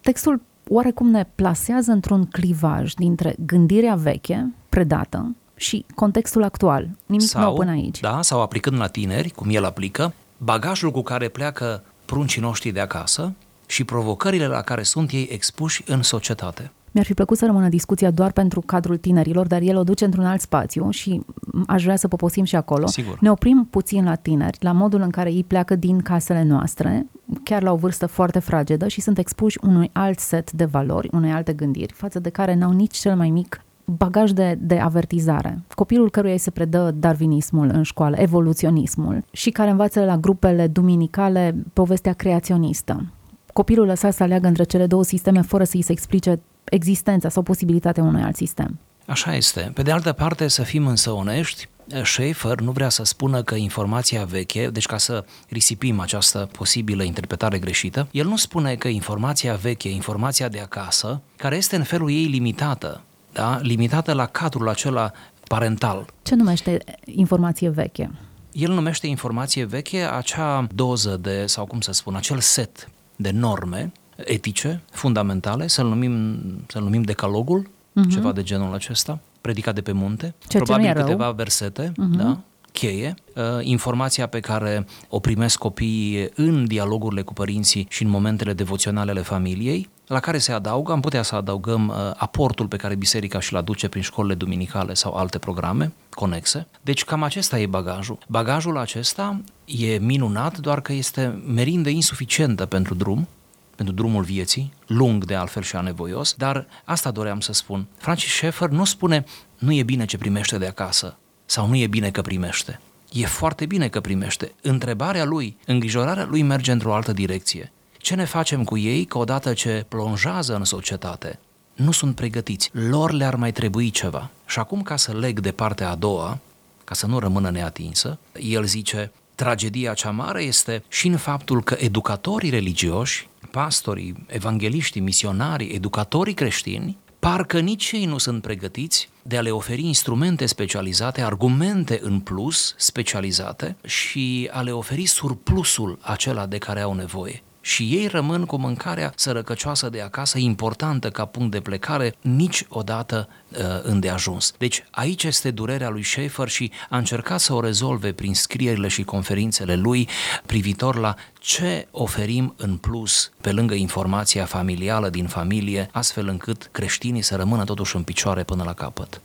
textul 0.00 0.40
oarecum 0.68 1.10
ne 1.10 1.26
plasează 1.34 1.92
într-un 1.92 2.26
clivaj 2.26 2.92
dintre 2.92 3.34
gândirea 3.46 3.94
veche, 3.94 4.52
predată, 4.68 5.34
și 5.62 5.84
contextul 5.94 6.42
actual. 6.42 6.88
Nimic 7.06 7.26
sau, 7.26 7.42
nou 7.42 7.54
până 7.54 7.70
aici. 7.70 8.00
Da, 8.00 8.22
sau 8.22 8.42
aplicând 8.42 8.78
la 8.78 8.86
tineri, 8.86 9.30
cum 9.30 9.48
el 9.50 9.64
aplică, 9.64 10.12
bagajul 10.36 10.90
cu 10.90 11.02
care 11.02 11.28
pleacă 11.28 11.82
pruncii 12.04 12.40
noștri 12.40 12.70
de 12.70 12.80
acasă 12.80 13.32
și 13.66 13.84
provocările 13.84 14.46
la 14.46 14.60
care 14.60 14.82
sunt 14.82 15.10
ei 15.10 15.28
expuși 15.30 15.82
în 15.86 16.02
societate. 16.02 16.70
Mi-ar 16.94 17.06
fi 17.06 17.14
plăcut 17.14 17.38
să 17.38 17.46
rămână 17.46 17.68
discuția 17.68 18.10
doar 18.10 18.32
pentru 18.32 18.60
cadrul 18.60 18.96
tinerilor, 18.96 19.46
dar 19.46 19.60
el 19.60 19.76
o 19.76 19.82
duce 19.82 20.04
într-un 20.04 20.24
alt 20.24 20.40
spațiu 20.40 20.90
și 20.90 21.20
aș 21.66 21.82
vrea 21.82 21.96
să 21.96 22.08
poposim 22.08 22.44
și 22.44 22.56
acolo. 22.56 22.86
Sigur. 22.86 23.18
Ne 23.20 23.30
oprim 23.30 23.68
puțin 23.70 24.04
la 24.04 24.14
tineri, 24.14 24.56
la 24.60 24.72
modul 24.72 25.00
în 25.00 25.10
care 25.10 25.32
ei 25.32 25.44
pleacă 25.44 25.74
din 25.74 26.00
casele 26.00 26.42
noastre, 26.42 27.06
chiar 27.44 27.62
la 27.62 27.72
o 27.72 27.76
vârstă 27.76 28.06
foarte 28.06 28.38
fragedă 28.38 28.88
și 28.88 29.00
sunt 29.00 29.18
expuși 29.18 29.58
unui 29.62 29.90
alt 29.92 30.18
set 30.18 30.52
de 30.52 30.64
valori, 30.64 31.08
unei 31.12 31.32
alte 31.32 31.52
gândiri, 31.52 31.92
față 31.92 32.18
de 32.18 32.28
care 32.28 32.54
n-au 32.54 32.72
nici 32.72 32.96
cel 32.96 33.16
mai 33.16 33.30
mic 33.30 33.62
bagaj 33.96 34.30
de, 34.30 34.58
de 34.60 34.78
avertizare. 34.78 35.62
Copilul 35.74 36.10
căruia 36.10 36.32
îi 36.32 36.38
se 36.38 36.50
predă 36.50 36.94
darwinismul 36.98 37.70
în 37.72 37.82
școală, 37.82 38.16
evoluționismul 38.18 39.24
și 39.32 39.50
care 39.50 39.70
învață 39.70 40.04
la 40.04 40.16
grupele 40.16 40.66
duminicale 40.66 41.54
povestea 41.72 42.12
creaționistă. 42.12 43.12
Copilul 43.52 43.86
lăsat 43.86 44.14
să 44.14 44.22
aleagă 44.22 44.46
între 44.46 44.64
cele 44.64 44.86
două 44.86 45.04
sisteme 45.04 45.40
fără 45.40 45.64
să 45.64 45.72
îi 45.74 45.82
se 45.82 45.92
explice 45.92 46.40
existența 46.64 47.28
sau 47.28 47.42
posibilitatea 47.42 48.02
unui 48.02 48.22
alt 48.22 48.36
sistem. 48.36 48.78
Așa 49.06 49.34
este. 49.34 49.70
Pe 49.74 49.82
de 49.82 49.90
altă 49.90 50.12
parte, 50.12 50.48
să 50.48 50.62
fim 50.62 50.86
însă 50.86 51.10
onești, 51.10 51.68
Schaefer 52.04 52.60
nu 52.60 52.70
vrea 52.70 52.88
să 52.88 53.04
spună 53.04 53.42
că 53.42 53.54
informația 53.54 54.24
veche, 54.24 54.68
deci 54.72 54.86
ca 54.86 54.98
să 54.98 55.24
risipim 55.48 56.00
această 56.00 56.48
posibilă 56.52 57.02
interpretare 57.02 57.58
greșită, 57.58 58.08
el 58.10 58.26
nu 58.26 58.36
spune 58.36 58.74
că 58.74 58.88
informația 58.88 59.54
veche, 59.54 59.88
informația 59.88 60.48
de 60.48 60.58
acasă, 60.58 61.20
care 61.36 61.56
este 61.56 61.76
în 61.76 61.82
felul 61.82 62.10
ei 62.10 62.24
limitată, 62.24 63.02
da? 63.32 63.58
limitată 63.62 64.12
la 64.12 64.26
cadrul 64.26 64.68
acela 64.68 65.10
parental. 65.48 66.06
Ce 66.22 66.34
numește 66.34 66.78
informație 67.04 67.68
veche? 67.68 68.10
El 68.52 68.72
numește 68.72 69.06
informație 69.06 69.64
veche 69.64 70.10
acea 70.10 70.66
doză 70.74 71.16
de, 71.16 71.46
sau 71.46 71.64
cum 71.64 71.80
să 71.80 71.92
spun, 71.92 72.14
acel 72.14 72.38
set 72.38 72.88
de 73.16 73.30
norme 73.30 73.92
etice, 74.16 74.82
fundamentale, 74.90 75.66
să-l 75.66 75.86
numim, 75.86 76.38
să-l 76.66 76.82
numim 76.82 77.02
decalogul, 77.02 77.62
uh-huh. 77.66 78.10
ceva 78.10 78.32
de 78.32 78.42
genul 78.42 78.74
acesta, 78.74 79.18
predicat 79.40 79.74
de 79.74 79.80
pe 79.80 79.92
munte, 79.92 80.34
Ce 80.48 80.58
probabil 80.58 80.92
câteva 80.92 81.24
rău. 81.24 81.32
versete, 81.32 81.92
uh-huh. 81.92 82.16
da? 82.16 82.38
cheie, 82.72 83.14
uh, 83.34 83.42
informația 83.60 84.26
pe 84.26 84.40
care 84.40 84.86
o 85.08 85.18
primesc 85.18 85.58
copiii 85.58 86.30
în 86.34 86.66
dialogurile 86.66 87.22
cu 87.22 87.32
părinții 87.32 87.86
și 87.90 88.02
în 88.02 88.08
momentele 88.08 88.52
devoționale 88.52 89.10
ale 89.10 89.20
familiei, 89.20 89.88
la 90.12 90.20
care 90.20 90.38
se 90.38 90.52
adaugă, 90.52 90.92
am 90.92 91.00
putea 91.00 91.22
să 91.22 91.34
adăugăm 91.34 91.88
uh, 91.88 91.94
aportul 92.16 92.66
pe 92.66 92.76
care 92.76 92.94
biserica 92.94 93.40
și-l 93.40 93.56
aduce 93.56 93.88
prin 93.88 94.02
școlile 94.02 94.34
duminicale 94.34 94.94
sau 94.94 95.14
alte 95.14 95.38
programe 95.38 95.92
conexe. 96.10 96.66
Deci 96.80 97.04
cam 97.04 97.22
acesta 97.22 97.58
e 97.58 97.66
bagajul. 97.66 98.18
Bagajul 98.28 98.78
acesta 98.78 99.40
e 99.64 99.98
minunat, 99.98 100.58
doar 100.58 100.80
că 100.80 100.92
este 100.92 101.42
merindă 101.46 101.88
insuficientă 101.88 102.66
pentru 102.66 102.94
drum, 102.94 103.28
pentru 103.76 103.94
drumul 103.94 104.22
vieții, 104.22 104.72
lung 104.86 105.24
de 105.24 105.34
altfel 105.34 105.62
și 105.62 105.76
anevoios, 105.76 106.34
dar 106.34 106.66
asta 106.84 107.10
doream 107.10 107.40
să 107.40 107.52
spun. 107.52 107.86
Francis 107.96 108.32
Schaeffer 108.32 108.68
nu 108.68 108.84
spune 108.84 109.24
nu 109.58 109.72
e 109.72 109.82
bine 109.82 110.04
ce 110.04 110.18
primește 110.18 110.58
de 110.58 110.66
acasă 110.66 111.16
sau 111.44 111.66
nu 111.66 111.76
e 111.76 111.86
bine 111.86 112.10
că 112.10 112.20
primește. 112.20 112.80
E 113.12 113.26
foarte 113.26 113.66
bine 113.66 113.88
că 113.88 114.00
primește. 114.00 114.52
Întrebarea 114.62 115.24
lui, 115.24 115.56
îngrijorarea 115.66 116.24
lui 116.24 116.42
merge 116.42 116.72
într-o 116.72 116.94
altă 116.94 117.12
direcție. 117.12 117.72
Ce 118.02 118.14
ne 118.14 118.24
facem 118.24 118.64
cu 118.64 118.78
ei 118.78 119.04
că 119.04 119.18
odată 119.18 119.52
ce 119.52 119.84
plonjează 119.88 120.56
în 120.56 120.64
societate, 120.64 121.38
nu 121.74 121.90
sunt 121.90 122.14
pregătiți, 122.14 122.70
lor 122.72 123.10
le-ar 123.12 123.34
mai 123.34 123.52
trebui 123.52 123.90
ceva. 123.90 124.30
Și 124.46 124.58
acum, 124.58 124.82
ca 124.82 124.96
să 124.96 125.12
leg 125.12 125.40
de 125.40 125.52
partea 125.52 125.90
a 125.90 125.94
doua, 125.94 126.38
ca 126.84 126.94
să 126.94 127.06
nu 127.06 127.18
rămână 127.18 127.50
neatinsă, 127.50 128.18
el 128.40 128.64
zice, 128.64 129.12
tragedia 129.34 129.94
cea 129.94 130.10
mare 130.10 130.42
este 130.42 130.84
și 130.88 131.06
în 131.06 131.16
faptul 131.16 131.62
că 131.62 131.76
educatorii 131.78 132.50
religioși, 132.50 133.28
pastorii, 133.50 134.24
evangeliștii, 134.26 135.00
misionarii, 135.00 135.74
educatorii 135.74 136.34
creștini, 136.34 136.98
parcă 137.18 137.60
nici 137.60 137.90
ei 137.92 138.04
nu 138.04 138.18
sunt 138.18 138.42
pregătiți 138.42 139.08
de 139.22 139.36
a 139.36 139.40
le 139.40 139.50
oferi 139.50 139.86
instrumente 139.86 140.46
specializate, 140.46 141.22
argumente 141.22 142.00
în 142.02 142.20
plus 142.20 142.74
specializate 142.76 143.76
și 143.84 144.48
a 144.52 144.60
le 144.60 144.72
oferi 144.72 145.06
surplusul 145.06 145.98
acela 146.00 146.46
de 146.46 146.58
care 146.58 146.80
au 146.80 146.94
nevoie 146.94 147.42
și 147.64 147.82
ei 147.82 148.06
rămân 148.06 148.44
cu 148.44 148.56
mâncarea 148.56 149.12
sărăcăcioasă 149.16 149.88
de 149.88 150.00
acasă, 150.00 150.38
importantă 150.38 151.10
ca 151.10 151.24
punct 151.24 151.50
de 151.50 151.60
plecare, 151.60 152.14
niciodată 152.20 153.28
uh, 153.28 153.58
îndeajuns. 153.82 154.54
Deci 154.58 154.84
aici 154.90 155.24
este 155.24 155.50
durerea 155.50 155.88
lui 155.88 156.02
Schaefer 156.02 156.48
și 156.48 156.70
a 156.90 156.96
încercat 156.96 157.40
să 157.40 157.54
o 157.54 157.60
rezolve 157.60 158.12
prin 158.12 158.34
scrierile 158.34 158.88
și 158.88 159.02
conferințele 159.02 159.76
lui 159.76 160.08
privitor 160.46 160.96
la 160.96 161.14
ce 161.38 161.88
oferim 161.90 162.54
în 162.56 162.76
plus 162.76 163.30
pe 163.40 163.52
lângă 163.52 163.74
informația 163.74 164.44
familială 164.44 165.08
din 165.08 165.26
familie, 165.26 165.88
astfel 165.92 166.28
încât 166.28 166.68
creștinii 166.72 167.22
să 167.22 167.36
rămână 167.36 167.64
totuși 167.64 167.96
în 167.96 168.02
picioare 168.02 168.42
până 168.42 168.62
la 168.62 168.72
capăt. 168.72 169.20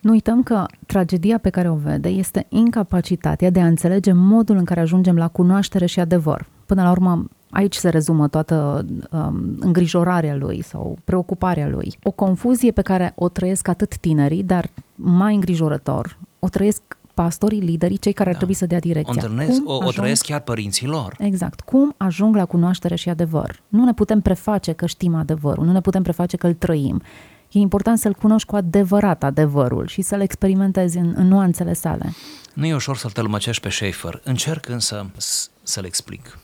Nu 0.00 0.10
uităm 0.10 0.42
că 0.42 0.66
tragedia 0.86 1.38
pe 1.38 1.50
care 1.50 1.70
o 1.70 1.74
vede 1.74 2.08
este 2.08 2.46
incapacitatea 2.48 3.50
de 3.50 3.60
a 3.60 3.66
înțelege 3.66 4.12
modul 4.12 4.56
în 4.56 4.64
care 4.64 4.80
ajungem 4.80 5.16
la 5.16 5.28
cunoaștere 5.28 5.86
și 5.86 6.00
adevăr. 6.00 6.46
Până 6.66 6.82
la 6.82 6.90
urmă, 6.90 7.24
Aici 7.50 7.74
se 7.74 7.88
rezumă 7.88 8.28
toată 8.28 8.86
um, 9.10 9.56
îngrijorarea 9.58 10.36
lui 10.36 10.62
sau 10.62 10.98
preocuparea 11.04 11.68
lui. 11.68 11.98
O 12.02 12.10
confuzie 12.10 12.70
pe 12.70 12.82
care 12.82 13.12
o 13.14 13.28
trăiesc 13.28 13.68
atât 13.68 13.96
tinerii, 13.96 14.42
dar 14.42 14.70
mai 14.94 15.34
îngrijorător, 15.34 16.18
o 16.38 16.48
trăiesc 16.48 16.82
pastorii, 17.14 17.60
liderii, 17.60 17.98
cei 17.98 18.12
care 18.12 18.28
da. 18.28 18.30
ar 18.30 18.36
trebui 18.36 18.54
să 18.54 18.66
dea 18.66 18.78
direcția. 18.78 19.22
O, 19.22 19.26
întâlnesc, 19.26 19.68
o, 19.68 19.72
ajung... 19.72 19.88
o 19.88 19.90
trăiesc 19.90 20.24
chiar 20.24 20.40
părinții 20.40 20.86
lor. 20.86 21.14
Exact. 21.18 21.60
Cum 21.60 21.94
ajung 21.96 22.36
la 22.36 22.44
cunoaștere 22.44 22.94
și 22.94 23.08
adevăr? 23.08 23.62
Nu 23.68 23.84
ne 23.84 23.92
putem 23.92 24.20
preface 24.20 24.72
că 24.72 24.86
știm 24.86 25.14
adevărul, 25.14 25.64
nu 25.64 25.72
ne 25.72 25.80
putem 25.80 26.02
preface 26.02 26.36
că 26.36 26.46
îl 26.46 26.54
trăim. 26.54 27.02
E 27.50 27.58
important 27.58 27.98
să-l 27.98 28.12
cunoști 28.12 28.48
cu 28.48 28.56
adevărat 28.56 29.22
adevărul 29.22 29.86
și 29.86 30.02
să-l 30.02 30.20
experimentezi 30.20 30.98
în, 30.98 31.12
în 31.16 31.28
nuanțele 31.28 31.72
sale. 31.72 32.12
Nu 32.54 32.66
e 32.66 32.74
ușor 32.74 32.96
să-l 32.96 33.10
tălmăcești 33.10 33.62
pe 33.62 33.68
Schaefer. 33.68 34.20
Încerc 34.24 34.68
însă 34.68 35.10
să-l 35.62 35.84
explic. 35.84 36.38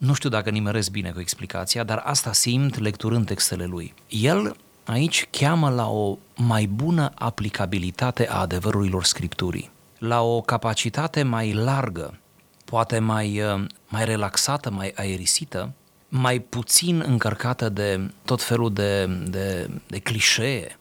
Nu 0.00 0.14
știu 0.14 0.28
dacă 0.28 0.50
nimeresc 0.50 0.90
bine 0.90 1.10
cu 1.10 1.20
explicația, 1.20 1.84
dar 1.84 2.02
asta 2.04 2.32
simt 2.32 2.78
lecturând 2.78 3.26
textele 3.26 3.64
lui. 3.64 3.94
El 4.08 4.56
aici 4.84 5.26
cheamă 5.30 5.70
la 5.70 5.90
o 5.90 6.18
mai 6.36 6.66
bună 6.66 7.12
aplicabilitate 7.14 8.28
a 8.28 8.40
adevărurilor 8.40 9.04
Scripturii, 9.04 9.70
la 9.98 10.22
o 10.22 10.40
capacitate 10.40 11.22
mai 11.22 11.52
largă, 11.52 12.18
poate 12.64 12.98
mai, 12.98 13.40
uh, 13.40 13.66
mai 13.88 14.04
relaxată, 14.04 14.70
mai 14.70 14.92
aerisită, 14.96 15.72
mai 16.08 16.38
puțin 16.38 17.02
încărcată 17.06 17.68
de 17.68 18.10
tot 18.24 18.42
felul 18.42 18.72
de, 18.72 19.06
de, 19.06 19.70
de 19.86 19.98
clișee, 19.98 20.78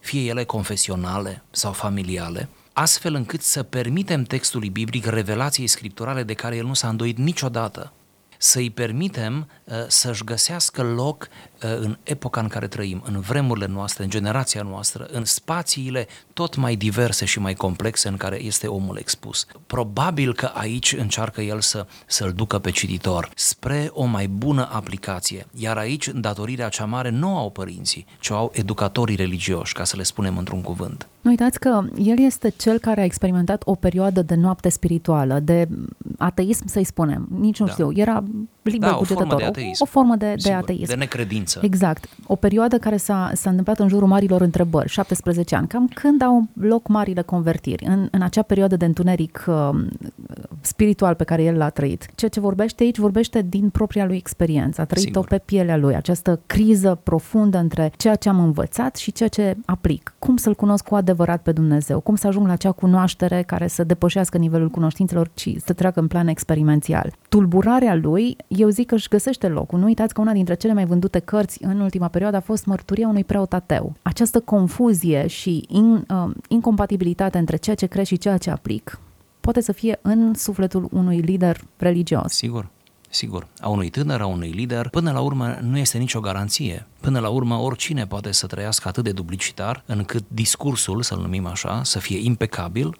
fie 0.00 0.28
ele 0.28 0.44
confesionale 0.44 1.42
sau 1.50 1.72
familiale, 1.72 2.48
astfel 2.72 3.14
încât 3.14 3.42
să 3.42 3.62
permitem 3.62 4.22
textului 4.22 4.70
biblic 4.70 5.06
revelației 5.06 5.66
scripturale 5.66 6.22
de 6.22 6.34
care 6.34 6.56
el 6.56 6.64
nu 6.64 6.74
s-a 6.74 6.88
îndoit 6.88 7.18
niciodată 7.18 7.92
să-i 8.44 8.70
permitem 8.70 9.48
uh, 9.64 9.74
să-și 9.86 10.24
găsească 10.24 10.82
loc 10.82 11.28
uh, 11.62 11.76
în 11.78 11.98
epoca 12.02 12.40
în 12.40 12.48
care 12.48 12.66
trăim, 12.66 13.02
în 13.06 13.20
vremurile 13.20 13.66
noastre, 13.66 14.04
în 14.04 14.10
generația 14.10 14.62
noastră, 14.62 15.08
în 15.10 15.24
spațiile 15.24 16.06
tot 16.32 16.56
mai 16.56 16.76
diverse 16.76 17.24
și 17.24 17.38
mai 17.38 17.54
complexe 17.54 18.08
în 18.08 18.16
care 18.16 18.42
este 18.42 18.66
omul 18.66 18.96
expus. 18.96 19.46
Probabil 19.66 20.34
că 20.34 20.46
aici 20.46 20.92
încearcă 20.92 21.40
el 21.40 21.60
să, 21.60 21.86
să-l 22.06 22.32
ducă 22.32 22.58
pe 22.58 22.70
cititor 22.70 23.30
spre 23.34 23.90
o 23.92 24.04
mai 24.04 24.26
bună 24.26 24.68
aplicație, 24.72 25.46
iar 25.54 25.76
aici 25.76 26.08
datorirea 26.08 26.68
cea 26.68 26.84
mare 26.84 27.08
nu 27.08 27.36
au 27.36 27.50
părinții, 27.50 28.06
ci 28.20 28.30
au 28.30 28.52
educatorii 28.54 29.16
religioși, 29.16 29.72
ca 29.72 29.84
să 29.84 29.96
le 29.96 30.02
spunem 30.02 30.38
într-un 30.38 30.62
cuvânt. 30.62 31.08
Nu 31.24 31.30
uitați 31.30 31.58
că 31.58 31.82
el 31.96 32.18
este 32.18 32.48
cel 32.48 32.78
care 32.78 33.00
a 33.00 33.04
experimentat 33.04 33.62
o 33.64 33.74
perioadă 33.74 34.22
de 34.22 34.34
noapte 34.34 34.68
spirituală, 34.68 35.38
de 35.38 35.68
ateism, 36.18 36.66
să-i 36.66 36.84
spunem. 36.84 37.28
Nici 37.40 37.58
nu 37.58 37.66
da. 37.66 37.72
știu, 37.72 37.92
era 37.94 38.24
liber 38.62 38.88
da, 38.88 38.94
cugetător. 38.94 39.26
O 39.26 39.28
formă 39.28 39.38
de 39.38 39.44
ateism. 39.44 39.82
O, 39.82 39.86
o 39.86 39.90
formă 39.90 40.16
de, 40.16 40.34
Sigur, 40.36 40.50
de 40.50 40.52
ateism. 40.52 40.86
De 40.86 40.94
necredință. 40.94 41.60
Exact. 41.62 42.08
O 42.26 42.36
perioadă 42.36 42.78
care 42.78 42.96
s-a, 42.96 43.30
s-a 43.34 43.48
întâmplat 43.50 43.78
în 43.78 43.88
jurul 43.88 44.08
marilor 44.08 44.40
întrebări, 44.40 44.88
17 44.88 45.54
ani. 45.54 45.66
Cam 45.66 45.88
când 45.88 46.22
au 46.22 46.46
loc 46.52 46.88
marile 46.88 47.22
convertiri? 47.22 47.84
În, 47.84 48.08
în 48.10 48.22
acea 48.22 48.42
perioadă 48.42 48.76
de 48.76 48.84
întuneric 48.84 49.44
uh, 49.48 49.70
spiritual 50.66 51.14
pe 51.14 51.24
care 51.24 51.42
el 51.42 51.56
l-a 51.56 51.68
trăit. 51.68 52.06
Ceea 52.14 52.30
ce 52.30 52.40
vorbește 52.40 52.82
aici, 52.82 52.98
vorbește 52.98 53.42
din 53.42 53.68
propria 53.68 54.06
lui 54.06 54.16
experiență. 54.16 54.80
A 54.80 54.84
trăit-o 54.84 55.08
Sigur. 55.08 55.26
pe 55.26 55.38
pielea 55.44 55.76
lui. 55.76 55.94
Această 55.94 56.40
criză 56.46 56.98
profundă 57.02 57.58
între 57.58 57.92
ceea 57.96 58.14
ce 58.14 58.28
am 58.28 58.38
învățat 58.38 58.96
și 58.96 59.12
ceea 59.12 59.28
ce 59.28 59.56
aplic. 59.64 60.14
Cum 60.18 60.36
să-L 60.36 60.54
cunosc 60.54 60.84
cu 60.84 60.94
adevărat 60.94 61.42
pe 61.42 61.52
Dumnezeu? 61.52 62.00
Cum 62.00 62.16
să 62.16 62.26
ajung 62.26 62.46
la 62.46 62.52
acea 62.52 62.72
cunoaștere 62.72 63.42
care 63.42 63.66
să 63.66 63.84
depășească 63.84 64.38
nivelul 64.38 64.68
cunoștințelor 64.68 65.30
și 65.34 65.60
să 65.64 65.72
treacă 65.72 66.00
în 66.00 66.06
plan 66.06 66.28
experimențial? 66.28 67.12
Tulburarea 67.28 67.94
lui, 67.94 68.36
eu 68.48 68.68
zic 68.68 68.86
că 68.86 68.94
își 68.94 69.08
găsește 69.08 69.48
locul. 69.48 69.78
Nu 69.78 69.84
uitați 69.84 70.14
că 70.14 70.20
una 70.20 70.32
dintre 70.32 70.54
cele 70.54 70.72
mai 70.72 70.84
vândute 70.84 71.18
cărți 71.18 71.64
în 71.64 71.80
ultima 71.80 72.08
perioadă 72.08 72.36
a 72.36 72.40
fost 72.40 72.66
Mărturia 72.66 73.08
unui 73.08 73.24
preot 73.24 73.52
ateu. 73.52 73.92
Această 74.02 74.40
confuzie 74.40 75.26
și 75.26 75.64
in, 75.68 75.92
uh, 75.92 76.30
incompatibilitate 76.48 77.38
între 77.38 77.56
ceea 77.56 77.76
ce 77.76 77.86
cred 77.86 78.04
și 78.04 78.16
ceea 78.16 78.36
ce 78.36 78.50
aplic 78.50 78.98
poate 79.44 79.60
să 79.60 79.72
fie 79.72 79.98
în 80.02 80.34
sufletul 80.34 80.88
unui 80.90 81.20
lider 81.20 81.60
religios. 81.76 82.32
Sigur. 82.32 82.68
Sigur, 83.08 83.46
a 83.60 83.68
unui 83.68 83.90
tânăr, 83.90 84.20
a 84.20 84.26
unui 84.26 84.50
lider, 84.50 84.88
până 84.88 85.12
la 85.12 85.20
urmă 85.20 85.58
nu 85.62 85.78
este 85.78 85.98
nicio 85.98 86.20
garanție. 86.20 86.86
Până 87.00 87.18
la 87.18 87.28
urmă, 87.28 87.54
oricine 87.54 88.06
poate 88.06 88.32
să 88.32 88.46
trăiască 88.46 88.88
atât 88.88 89.04
de 89.04 89.12
duplicitar, 89.12 89.82
încât 89.86 90.24
discursul, 90.28 91.02
să-l 91.02 91.18
numim 91.18 91.46
așa, 91.46 91.82
să 91.82 91.98
fie 91.98 92.18
impecabil, 92.18 92.98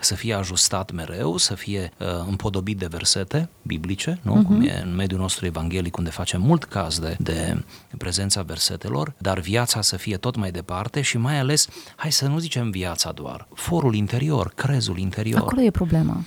să 0.00 0.14
fie 0.14 0.34
ajustat 0.34 0.92
mereu, 0.92 1.36
să 1.36 1.54
fie 1.54 1.92
uh, 1.98 2.06
împodobit 2.28 2.78
de 2.78 2.86
versete 2.86 3.48
biblice, 3.62 4.18
nu? 4.22 4.38
Uh-huh. 4.38 4.46
cum 4.46 4.60
e 4.60 4.82
în 4.84 4.94
mediul 4.94 5.20
nostru 5.20 5.46
evanghelic, 5.46 5.96
unde 5.96 6.10
facem 6.10 6.40
mult 6.40 6.64
caz 6.64 6.98
de, 6.98 7.16
de 7.18 7.62
prezența 7.98 8.42
versetelor, 8.42 9.14
dar 9.18 9.38
viața 9.38 9.82
să 9.82 9.96
fie 9.96 10.16
tot 10.16 10.36
mai 10.36 10.50
departe 10.50 11.00
și 11.00 11.18
mai 11.18 11.38
ales, 11.38 11.68
hai 11.96 12.12
să 12.12 12.26
nu 12.26 12.38
zicem 12.38 12.70
viața 12.70 13.12
doar, 13.12 13.46
forul 13.54 13.94
interior, 13.94 14.52
crezul 14.54 14.98
interior. 14.98 15.40
Acolo 15.40 15.60
e 15.60 15.70
problema. 15.70 16.22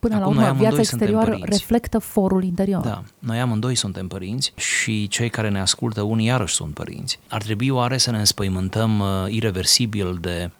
Până 0.00 0.14
Acum, 0.14 0.34
la 0.36 0.42
urmă, 0.42 0.58
viața 0.58 0.78
exterioară 0.78 1.38
reflectă 1.42 1.98
forul 1.98 2.44
interior. 2.44 2.82
Da, 2.82 3.02
noi 3.18 3.40
amândoi 3.40 3.74
suntem 3.74 4.08
părinți 4.08 4.52
și 4.56 5.08
cei 5.08 5.28
care 5.28 5.48
ne 5.48 5.60
ascultă, 5.60 6.02
unii 6.02 6.26
iarăși 6.26 6.54
sunt 6.54 6.74
părinți. 6.74 7.18
Ar 7.28 7.42
trebui 7.42 7.68
oare 7.68 7.98
să 7.98 8.10
ne 8.10 8.18
înspăimântăm 8.18 8.98
uh, 9.00 9.06
irreversibil 9.28 10.18
de 10.20 10.50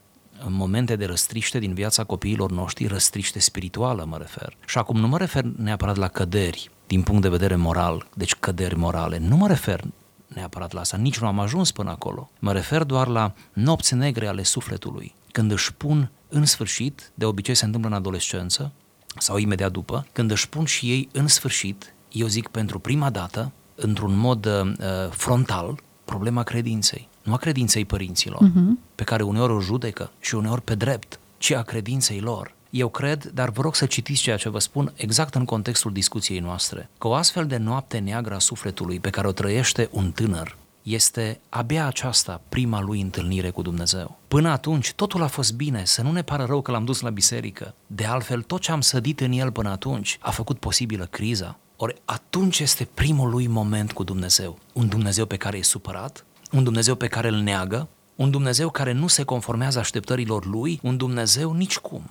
momente 0.48 0.96
de 0.96 1.04
răstriște 1.04 1.58
din 1.58 1.74
viața 1.74 2.04
copiilor 2.04 2.50
noștri, 2.50 2.86
răstriște 2.86 3.38
spirituală 3.38 4.04
mă 4.08 4.16
refer. 4.16 4.56
Și 4.66 4.78
acum 4.78 4.96
nu 4.96 5.08
mă 5.08 5.18
refer 5.18 5.44
neapărat 5.44 5.96
la 5.96 6.08
căderi 6.08 6.70
din 6.86 7.02
punct 7.02 7.22
de 7.22 7.28
vedere 7.28 7.56
moral, 7.56 8.06
deci 8.14 8.34
căderi 8.34 8.76
morale, 8.76 9.18
nu 9.18 9.36
mă 9.36 9.48
refer 9.48 9.84
neapărat 10.26 10.72
la 10.72 10.80
asta, 10.80 10.96
nici 10.96 11.18
nu 11.18 11.26
am 11.26 11.38
ajuns 11.38 11.70
până 11.70 11.90
acolo. 11.90 12.30
Mă 12.38 12.52
refer 12.52 12.84
doar 12.84 13.08
la 13.08 13.34
nopți 13.52 13.94
negre 13.94 14.26
ale 14.26 14.42
sufletului, 14.42 15.14
când 15.32 15.50
își 15.50 15.74
pun 15.74 16.10
în 16.28 16.44
sfârșit, 16.44 17.12
de 17.14 17.24
obicei 17.24 17.54
se 17.54 17.64
întâmplă 17.64 17.90
în 17.90 17.96
adolescență 17.96 18.72
sau 19.18 19.36
imediat 19.36 19.72
după, 19.72 20.06
când 20.12 20.30
își 20.30 20.48
pun 20.48 20.64
și 20.64 20.90
ei 20.90 21.08
în 21.12 21.26
sfârșit, 21.26 21.94
eu 22.12 22.26
zic 22.26 22.48
pentru 22.48 22.78
prima 22.78 23.10
dată, 23.10 23.52
într-un 23.74 24.16
mod 24.16 24.46
uh, 24.46 24.72
frontal, 25.10 25.78
problema 26.04 26.42
credinței 26.42 27.08
nu 27.22 27.32
a 27.32 27.36
credinței 27.36 27.84
părinților, 27.84 28.48
uh-huh. 28.48 28.94
pe 28.94 29.04
care 29.04 29.22
uneori 29.22 29.52
o 29.52 29.60
judecă 29.60 30.10
și 30.20 30.34
uneori 30.34 30.62
pe 30.62 30.74
drept, 30.74 31.18
ci 31.38 31.50
a 31.50 31.62
credinței 31.62 32.20
lor. 32.20 32.54
Eu 32.70 32.88
cred, 32.88 33.30
dar 33.34 33.50
vă 33.50 33.62
rog 33.62 33.74
să 33.74 33.86
citiți 33.86 34.22
ceea 34.22 34.36
ce 34.36 34.48
vă 34.48 34.58
spun 34.58 34.92
exact 34.96 35.34
în 35.34 35.44
contextul 35.44 35.92
discuției 35.92 36.38
noastre, 36.38 36.88
că 36.98 37.08
o 37.08 37.14
astfel 37.14 37.46
de 37.46 37.56
noapte 37.56 37.98
neagră 37.98 38.34
a 38.34 38.38
sufletului 38.38 39.00
pe 39.00 39.10
care 39.10 39.26
o 39.26 39.32
trăiește 39.32 39.88
un 39.92 40.10
tânăr 40.10 40.56
este 40.82 41.40
abia 41.48 41.86
aceasta 41.86 42.40
prima 42.48 42.80
lui 42.80 43.00
întâlnire 43.00 43.50
cu 43.50 43.62
Dumnezeu. 43.62 44.18
Până 44.28 44.48
atunci 44.50 44.92
totul 44.92 45.22
a 45.22 45.26
fost 45.26 45.54
bine, 45.54 45.84
să 45.84 46.02
nu 46.02 46.12
ne 46.12 46.22
pară 46.22 46.44
rău 46.44 46.62
că 46.62 46.70
l-am 46.70 46.84
dus 46.84 47.00
la 47.00 47.10
biserică. 47.10 47.74
De 47.86 48.04
altfel, 48.04 48.42
tot 48.42 48.60
ce 48.60 48.72
am 48.72 48.80
sădit 48.80 49.20
în 49.20 49.32
el 49.32 49.52
până 49.52 49.70
atunci 49.70 50.18
a 50.20 50.30
făcut 50.30 50.58
posibilă 50.58 51.04
criza. 51.04 51.58
Ori 51.76 51.94
atunci 52.04 52.58
este 52.58 52.88
primul 52.94 53.30
lui 53.30 53.46
moment 53.46 53.92
cu 53.92 54.02
Dumnezeu. 54.02 54.58
Un 54.72 54.88
Dumnezeu 54.88 55.26
pe 55.26 55.36
care 55.36 55.56
e 55.56 55.62
supărat, 55.62 56.24
un 56.52 56.64
Dumnezeu 56.64 56.94
pe 56.94 57.06
care 57.06 57.28
îl 57.28 57.36
neagă, 57.36 57.88
un 58.16 58.30
Dumnezeu 58.30 58.70
care 58.70 58.92
nu 58.92 59.06
se 59.06 59.22
conformează 59.22 59.78
așteptărilor 59.78 60.46
lui, 60.46 60.80
un 60.82 60.96
Dumnezeu 60.96 61.52
nicicum. 61.52 62.10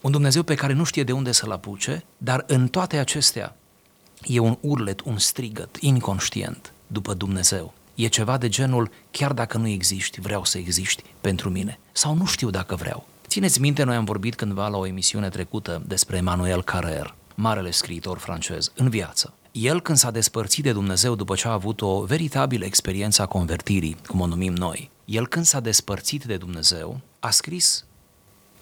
Un 0.00 0.10
Dumnezeu 0.10 0.42
pe 0.42 0.54
care 0.54 0.72
nu 0.72 0.84
știe 0.84 1.04
de 1.04 1.12
unde 1.12 1.32
să-l 1.32 1.50
apuce, 1.50 2.04
dar 2.18 2.44
în 2.46 2.68
toate 2.68 2.98
acestea 2.98 3.56
e 4.22 4.38
un 4.38 4.58
urlet, 4.60 5.00
un 5.00 5.18
strigăt 5.18 5.76
inconștient 5.80 6.72
după 6.86 7.14
Dumnezeu. 7.14 7.74
E 7.94 8.06
ceva 8.06 8.38
de 8.38 8.48
genul, 8.48 8.90
chiar 9.10 9.32
dacă 9.32 9.58
nu 9.58 9.66
existi, 9.66 10.20
vreau 10.20 10.44
să 10.44 10.58
existi 10.58 11.02
pentru 11.20 11.50
mine. 11.50 11.78
Sau 11.92 12.14
nu 12.14 12.24
știu 12.24 12.50
dacă 12.50 12.74
vreau. 12.74 13.06
Țineți 13.26 13.60
minte, 13.60 13.82
noi 13.82 13.96
am 13.96 14.04
vorbit 14.04 14.34
cândva 14.34 14.68
la 14.68 14.76
o 14.76 14.86
emisiune 14.86 15.28
trecută 15.28 15.82
despre 15.86 16.16
Emmanuel 16.16 16.64
Carrère, 16.64 17.14
marele 17.34 17.70
scriitor 17.70 18.18
francez, 18.18 18.72
în 18.74 18.88
viață. 18.88 19.34
El 19.60 19.80
când 19.80 19.98
s-a 19.98 20.10
despărțit 20.10 20.64
de 20.64 20.72
Dumnezeu 20.72 21.14
după 21.14 21.34
ce 21.34 21.48
a 21.48 21.52
avut 21.52 21.80
o 21.80 22.02
veritabilă 22.02 22.64
experiență 22.64 23.22
a 23.22 23.26
convertirii, 23.26 23.96
cum 24.06 24.20
o 24.20 24.26
numim 24.26 24.52
noi, 24.52 24.90
el 25.04 25.28
când 25.28 25.44
s-a 25.44 25.60
despărțit 25.60 26.24
de 26.24 26.36
Dumnezeu, 26.36 27.00
a 27.20 27.30
scris 27.30 27.84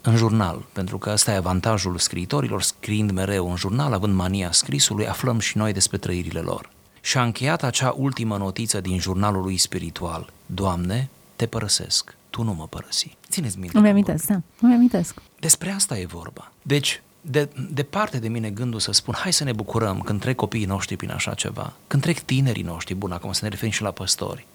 în 0.01 0.15
jurnal, 0.15 0.65
pentru 0.73 0.97
că 0.97 1.09
ăsta 1.09 1.31
e 1.31 1.35
avantajul 1.35 1.97
scriitorilor, 1.97 2.61
scriind 2.61 3.11
mereu 3.11 3.49
în 3.49 3.55
jurnal, 3.55 3.93
având 3.93 4.13
mania 4.13 4.51
scrisului, 4.51 5.07
aflăm 5.07 5.39
și 5.39 5.57
noi 5.57 5.73
despre 5.73 5.97
trăirile 5.97 6.39
lor. 6.39 6.69
Și 7.01 7.17
a 7.17 7.23
încheiat 7.23 7.63
acea 7.63 7.93
ultimă 7.97 8.37
notiță 8.37 8.81
din 8.81 8.99
jurnalul 8.99 9.41
lui 9.41 9.57
spiritual. 9.57 10.31
Doamne, 10.45 11.09
te 11.35 11.45
părăsesc, 11.45 12.15
tu 12.29 12.43
nu 12.43 12.53
mă 12.53 12.67
părăsi. 12.67 13.17
Țineți 13.29 13.59
minte. 13.59 13.77
Îmi 13.77 13.89
amintesc, 13.89 14.25
da, 14.25 14.41
îmi 14.61 14.73
amintesc. 14.73 15.21
Despre 15.39 15.71
asta 15.71 15.97
e 15.97 16.05
vorba. 16.05 16.51
Deci, 16.61 17.01
de, 17.29 17.49
departe 17.69 18.19
de 18.19 18.27
mine 18.27 18.49
gândul 18.49 18.79
să 18.79 18.91
spun, 18.91 19.13
hai 19.17 19.33
să 19.33 19.43
ne 19.43 19.51
bucurăm 19.51 19.99
când 19.99 20.19
trec 20.19 20.35
copiii 20.35 20.65
noștri 20.65 20.95
prin 20.95 21.11
așa 21.11 21.33
ceva, 21.33 21.73
când 21.87 22.01
trec 22.01 22.19
tinerii 22.19 22.63
noștri, 22.63 22.93
bun, 22.93 23.11
acum 23.11 23.31
să 23.31 23.39
ne 23.43 23.49
referim 23.49 23.71
și 23.71 23.81
la 23.81 23.91
păstori, 23.91 24.45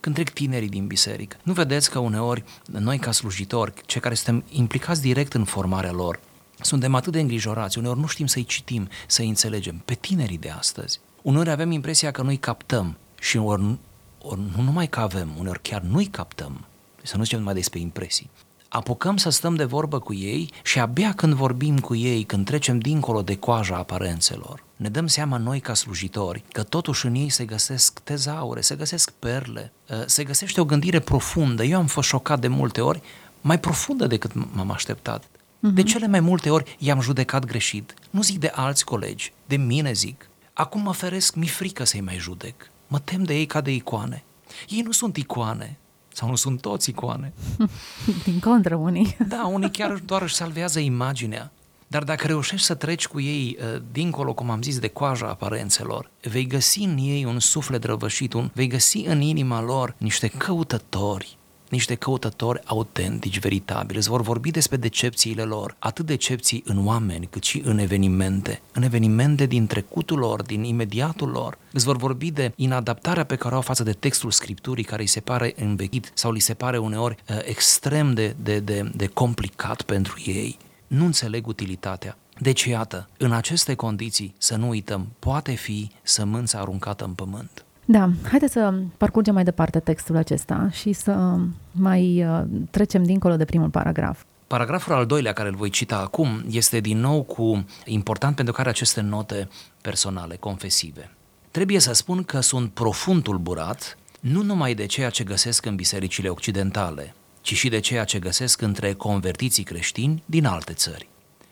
când 0.00 0.14
trec 0.14 0.30
tinerii 0.30 0.68
din 0.68 0.86
biserică. 0.86 1.36
Nu 1.42 1.52
vedeți 1.52 1.90
că 1.90 1.98
uneori 1.98 2.44
noi 2.66 2.98
ca 2.98 3.12
slujitori, 3.12 3.72
cei 3.86 4.00
care 4.00 4.14
suntem 4.14 4.44
implicați 4.48 5.00
direct 5.00 5.34
în 5.34 5.44
formarea 5.44 5.92
lor, 5.92 6.20
suntem 6.60 6.94
atât 6.94 7.12
de 7.12 7.20
îngrijorați, 7.20 7.78
uneori 7.78 8.00
nu 8.00 8.06
știm 8.06 8.26
să-i 8.26 8.44
citim, 8.44 8.88
să-i 9.06 9.28
înțelegem. 9.28 9.82
Pe 9.84 9.94
tinerii 9.94 10.38
de 10.38 10.50
astăzi, 10.50 11.00
uneori 11.22 11.50
avem 11.50 11.70
impresia 11.70 12.10
că 12.10 12.22
noi 12.22 12.36
captăm 12.36 12.96
și 13.20 13.36
ori, 13.36 13.78
ori 14.22 14.40
nu 14.56 14.62
numai 14.62 14.88
că 14.88 15.00
avem, 15.00 15.30
uneori 15.38 15.62
chiar 15.62 15.80
nu-i 15.80 16.06
captăm, 16.06 16.64
să 17.02 17.16
nu 17.16 17.22
zicem 17.22 17.38
numai 17.38 17.54
despre 17.54 17.78
impresii, 17.78 18.30
apucăm 18.76 19.16
să 19.16 19.30
stăm 19.30 19.54
de 19.54 19.64
vorbă 19.64 19.98
cu 19.98 20.14
ei 20.14 20.52
și 20.62 20.78
abia 20.78 21.12
când 21.12 21.32
vorbim 21.32 21.78
cu 21.78 21.94
ei, 21.94 22.24
când 22.24 22.46
trecem 22.46 22.78
dincolo 22.78 23.22
de 23.22 23.36
coaja 23.36 23.76
aparențelor, 23.76 24.64
ne 24.76 24.88
dăm 24.88 25.06
seama 25.06 25.36
noi 25.36 25.60
ca 25.60 25.74
slujitori 25.74 26.44
că 26.52 26.62
totuși 26.62 27.06
în 27.06 27.14
ei 27.14 27.28
se 27.28 27.44
găsesc 27.44 27.98
tezaure, 27.98 28.60
se 28.60 28.74
găsesc 28.74 29.10
perle, 29.10 29.72
uh, 29.90 30.02
se 30.06 30.24
găsește 30.24 30.60
o 30.60 30.64
gândire 30.64 31.00
profundă. 31.00 31.64
Eu 31.64 31.78
am 31.78 31.86
fost 31.86 32.08
șocat 32.08 32.40
de 32.40 32.48
multe 32.48 32.80
ori, 32.80 33.02
mai 33.40 33.60
profundă 33.60 34.06
decât 34.06 34.30
m-am 34.54 34.70
așteptat. 34.70 35.24
Uh-huh. 35.24 35.74
De 35.74 35.82
cele 35.82 36.06
mai 36.06 36.20
multe 36.20 36.50
ori 36.50 36.76
i-am 36.78 37.00
judecat 37.00 37.44
greșit. 37.44 37.94
Nu 38.10 38.22
zic 38.22 38.38
de 38.38 38.52
alți 38.54 38.84
colegi, 38.84 39.32
de 39.46 39.56
mine 39.56 39.92
zic. 39.92 40.28
Acum 40.52 40.82
mă 40.82 40.92
feresc, 40.92 41.34
mi 41.34 41.46
frică 41.46 41.84
să-i 41.84 42.00
mai 42.00 42.18
judec. 42.18 42.70
Mă 42.86 42.98
tem 42.98 43.22
de 43.22 43.34
ei 43.34 43.46
ca 43.46 43.60
de 43.60 43.72
icoane. 43.72 44.24
Ei 44.68 44.80
nu 44.80 44.92
sunt 44.92 45.16
icoane, 45.16 45.78
sau 46.16 46.28
nu 46.28 46.34
sunt 46.34 46.60
toți 46.60 46.90
icoane. 46.90 47.32
Din 48.24 48.38
contră, 48.38 48.74
unii. 48.74 49.16
Da, 49.28 49.46
unii 49.46 49.70
chiar 49.70 49.92
doar 49.92 50.22
își 50.22 50.34
salvează 50.34 50.78
imaginea. 50.78 51.50
Dar 51.86 52.04
dacă 52.04 52.26
reușești 52.26 52.66
să 52.66 52.74
treci 52.74 53.06
cu 53.06 53.20
ei 53.20 53.58
uh, 53.60 53.82
dincolo, 53.92 54.34
cum 54.34 54.50
am 54.50 54.62
zis, 54.62 54.78
de 54.78 54.88
coaja 54.88 55.26
aparențelor, 55.26 56.10
vei 56.22 56.46
găsi 56.46 56.78
în 56.78 56.96
ei 56.98 57.24
un 57.24 57.38
suflet 57.38 57.84
răvășit, 57.84 58.32
un, 58.32 58.50
vei 58.54 58.66
găsi 58.66 58.98
în 58.98 59.20
inima 59.20 59.62
lor 59.62 59.94
niște 59.98 60.28
căutători 60.28 61.36
niște 61.70 61.94
căutători 61.94 62.60
autentici, 62.64 63.38
veritabili. 63.38 63.98
Îți 63.98 64.08
vor 64.08 64.20
vorbi 64.20 64.50
despre 64.50 64.76
decepțiile 64.76 65.42
lor, 65.42 65.76
atât 65.78 66.06
decepții 66.06 66.62
în 66.66 66.86
oameni, 66.86 67.26
cât 67.30 67.44
și 67.44 67.62
în 67.64 67.78
evenimente, 67.78 68.60
în 68.72 68.82
evenimente 68.82 69.46
din 69.46 69.66
trecutul 69.66 70.18
lor, 70.18 70.42
din 70.42 70.64
imediatul 70.64 71.28
lor. 71.28 71.58
Îți 71.72 71.84
vor 71.84 71.96
vorbi 71.96 72.30
de 72.30 72.52
inadaptarea 72.56 73.24
pe 73.24 73.36
care 73.36 73.54
o 73.54 73.56
au 73.56 73.62
față 73.62 73.82
de 73.82 73.92
textul 73.92 74.30
Scripturii, 74.30 74.84
care 74.84 75.02
îi 75.02 75.08
se 75.08 75.20
pare 75.20 75.54
învechit 75.56 76.10
sau 76.14 76.32
li 76.32 76.40
se 76.40 76.54
pare 76.54 76.78
uneori 76.78 77.16
uh, 77.28 77.38
extrem 77.44 78.14
de, 78.14 78.36
de, 78.42 78.60
de, 78.60 78.90
de 78.94 79.06
complicat 79.06 79.82
pentru 79.82 80.22
ei. 80.24 80.56
Nu 80.86 81.04
înțeleg 81.04 81.46
utilitatea. 81.46 82.16
Deci, 82.38 82.64
iată, 82.64 83.08
în 83.18 83.32
aceste 83.32 83.74
condiții, 83.74 84.34
să 84.38 84.56
nu 84.56 84.68
uităm, 84.68 85.06
poate 85.18 85.52
fi 85.52 85.90
sămânța 86.02 86.58
aruncată 86.58 87.04
în 87.04 87.12
pământ. 87.12 87.65
Da, 87.88 88.10
haideți 88.28 88.52
să 88.52 88.74
parcurgem 88.96 89.34
mai 89.34 89.44
departe 89.44 89.78
textul 89.78 90.16
acesta 90.16 90.68
și 90.72 90.92
să 90.92 91.36
mai 91.72 92.24
uh, 92.24 92.42
trecem 92.70 93.04
dincolo 93.04 93.36
de 93.36 93.44
primul 93.44 93.68
paragraf. 93.68 94.22
Paragraful 94.46 94.92
al 94.92 95.06
doilea 95.06 95.32
care 95.32 95.48
îl 95.48 95.54
voi 95.54 95.70
cita 95.70 95.98
acum 95.98 96.44
este 96.50 96.80
din 96.80 96.98
nou 96.98 97.22
cu 97.22 97.64
important 97.84 98.36
pentru 98.36 98.54
care 98.54 98.68
aceste 98.68 99.00
note 99.00 99.48
personale, 99.80 100.36
confesive. 100.36 101.10
Trebuie 101.50 101.78
să 101.78 101.92
spun 101.92 102.22
că 102.22 102.40
sunt 102.40 102.70
profund 102.70 103.22
tulburat 103.22 103.98
nu 104.20 104.42
numai 104.42 104.74
de 104.74 104.86
ceea 104.86 105.10
ce 105.10 105.24
găsesc 105.24 105.66
în 105.66 105.74
bisericile 105.74 106.28
occidentale, 106.28 107.14
ci 107.40 107.54
și 107.54 107.68
de 107.68 107.78
ceea 107.78 108.04
ce 108.04 108.18
găsesc 108.18 108.60
între 108.60 108.92
convertiții 108.92 109.64
creștini 109.64 110.22
din 110.26 110.46
alte 110.46 110.72
țări. 110.72 111.08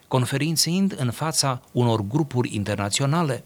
Conferințiind 0.09 0.95
în 0.99 1.11
fața 1.11 1.63
unor 1.73 2.01
grupuri 2.01 2.55
internaționale, 2.55 3.45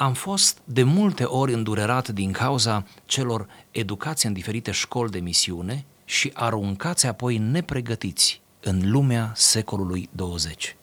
am 0.00 0.12
fost 0.12 0.58
de 0.64 0.82
multe 0.82 1.24
ori 1.24 1.52
îndurerat 1.52 2.08
din 2.08 2.32
cauza 2.32 2.84
celor 3.04 3.46
educați 3.70 4.26
în 4.26 4.32
diferite 4.32 4.70
școli 4.70 5.10
de 5.10 5.18
misiune 5.18 5.84
și 6.04 6.30
aruncați 6.34 7.06
apoi 7.06 7.38
nepregătiți 7.38 8.40
în 8.60 8.90
lumea 8.90 9.32
secolului 9.34 10.08
20. 10.12 10.76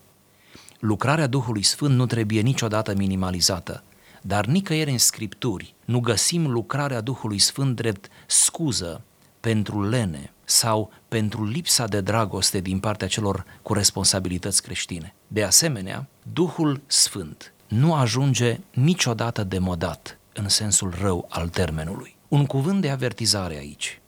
Lucrarea 0.79 1.27
Duhului 1.27 1.63
Sfânt 1.63 1.95
nu 1.95 2.05
trebuie 2.05 2.41
niciodată 2.41 2.93
minimalizată, 2.95 3.83
dar 4.21 4.45
nicăieri 4.45 4.91
în 4.91 4.97
scripturi 4.97 5.73
nu 5.85 5.99
găsim 5.99 6.51
lucrarea 6.51 7.01
Duhului 7.01 7.39
Sfânt 7.39 7.75
drept 7.75 8.07
scuză 8.25 9.01
pentru 9.39 9.89
lene 9.89 10.31
sau 10.43 10.91
pentru 11.07 11.45
lipsa 11.45 11.87
de 11.87 12.01
dragoste 12.01 12.59
din 12.59 12.79
partea 12.79 13.07
celor 13.07 13.45
cu 13.61 13.73
responsabilități 13.73 14.61
creștine. 14.61 15.13
De 15.27 15.43
asemenea, 15.43 16.07
Duhul 16.33 16.81
Sfânt 16.85 17.51
nu 17.67 17.93
ajunge 17.93 18.59
niciodată 18.73 19.43
demodat 19.43 20.17
în 20.33 20.49
sensul 20.49 20.93
rău 21.01 21.27
al 21.29 21.47
termenului. 21.47 22.15
Un 22.27 22.45
cuvânt 22.45 22.81
de 22.81 22.89
avertizare 22.89 23.57
aici. 23.57 23.99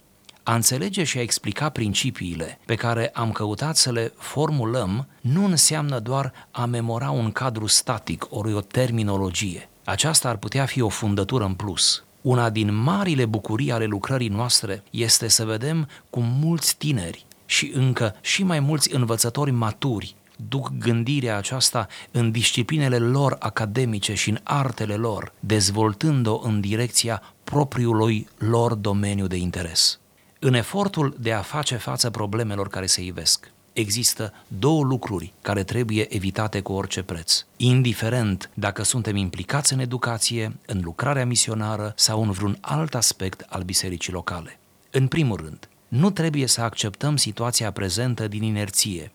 A 0.43 0.55
înțelege 0.55 1.03
și 1.03 1.17
a 1.17 1.21
explica 1.21 1.69
principiile 1.69 2.59
pe 2.65 2.75
care 2.75 3.09
am 3.13 3.31
căutat 3.31 3.77
să 3.77 3.91
le 3.91 4.13
formulăm 4.17 5.07
nu 5.21 5.45
înseamnă 5.45 5.99
doar 5.99 6.33
a 6.51 6.65
memora 6.65 7.09
un 7.09 7.31
cadru 7.31 7.67
static 7.67 8.25
ori 8.29 8.53
o 8.53 8.61
terminologie. 8.61 9.69
Aceasta 9.83 10.29
ar 10.29 10.37
putea 10.37 10.65
fi 10.65 10.81
o 10.81 10.89
fundătură 10.89 11.43
în 11.43 11.53
plus. 11.53 12.03
Una 12.21 12.49
din 12.49 12.73
marile 12.73 13.25
bucurii 13.25 13.71
ale 13.71 13.85
lucrării 13.85 14.27
noastre 14.27 14.83
este 14.89 15.27
să 15.27 15.45
vedem 15.45 15.87
cum 16.09 16.23
mulți 16.39 16.77
tineri 16.77 17.25
și 17.45 17.71
încă 17.73 18.15
și 18.21 18.43
mai 18.43 18.59
mulți 18.59 18.93
învățători 18.93 19.51
maturi 19.51 20.15
duc 20.47 20.71
gândirea 20.77 21.37
aceasta 21.37 21.87
în 22.11 22.31
disciplinele 22.31 22.97
lor 22.97 23.35
academice 23.39 24.13
și 24.13 24.29
în 24.29 24.39
artele 24.43 24.95
lor, 24.95 25.33
dezvoltând-o 25.39 26.39
în 26.43 26.59
direcția 26.59 27.21
propriului 27.43 28.27
lor 28.37 28.73
domeniu 28.73 29.27
de 29.27 29.35
interes. 29.35 29.99
În 30.39 30.53
efortul 30.53 31.15
de 31.19 31.33
a 31.33 31.41
face 31.41 31.75
față 31.75 32.09
problemelor 32.09 32.67
care 32.67 32.85
se 32.85 33.01
ivesc, 33.01 33.51
există 33.73 34.33
două 34.47 34.83
lucruri 34.83 35.33
care 35.41 35.63
trebuie 35.63 36.15
evitate 36.15 36.61
cu 36.61 36.71
orice 36.71 37.03
preț, 37.03 37.45
indiferent 37.57 38.49
dacă 38.53 38.83
suntem 38.83 39.15
implicați 39.15 39.73
în 39.73 39.79
educație, 39.79 40.55
în 40.65 40.81
lucrarea 40.83 41.25
misionară 41.25 41.93
sau 41.95 42.21
în 42.21 42.31
vreun 42.31 42.57
alt 42.61 42.95
aspect 42.95 43.45
al 43.49 43.61
bisericii 43.61 44.13
locale. 44.13 44.59
În 44.91 45.07
primul 45.07 45.37
rând, 45.37 45.69
nu 45.87 46.11
trebuie 46.11 46.47
să 46.47 46.61
acceptăm 46.61 47.17
situația 47.17 47.71
prezentă 47.71 48.27
din 48.27 48.43
inerție, 48.43 49.11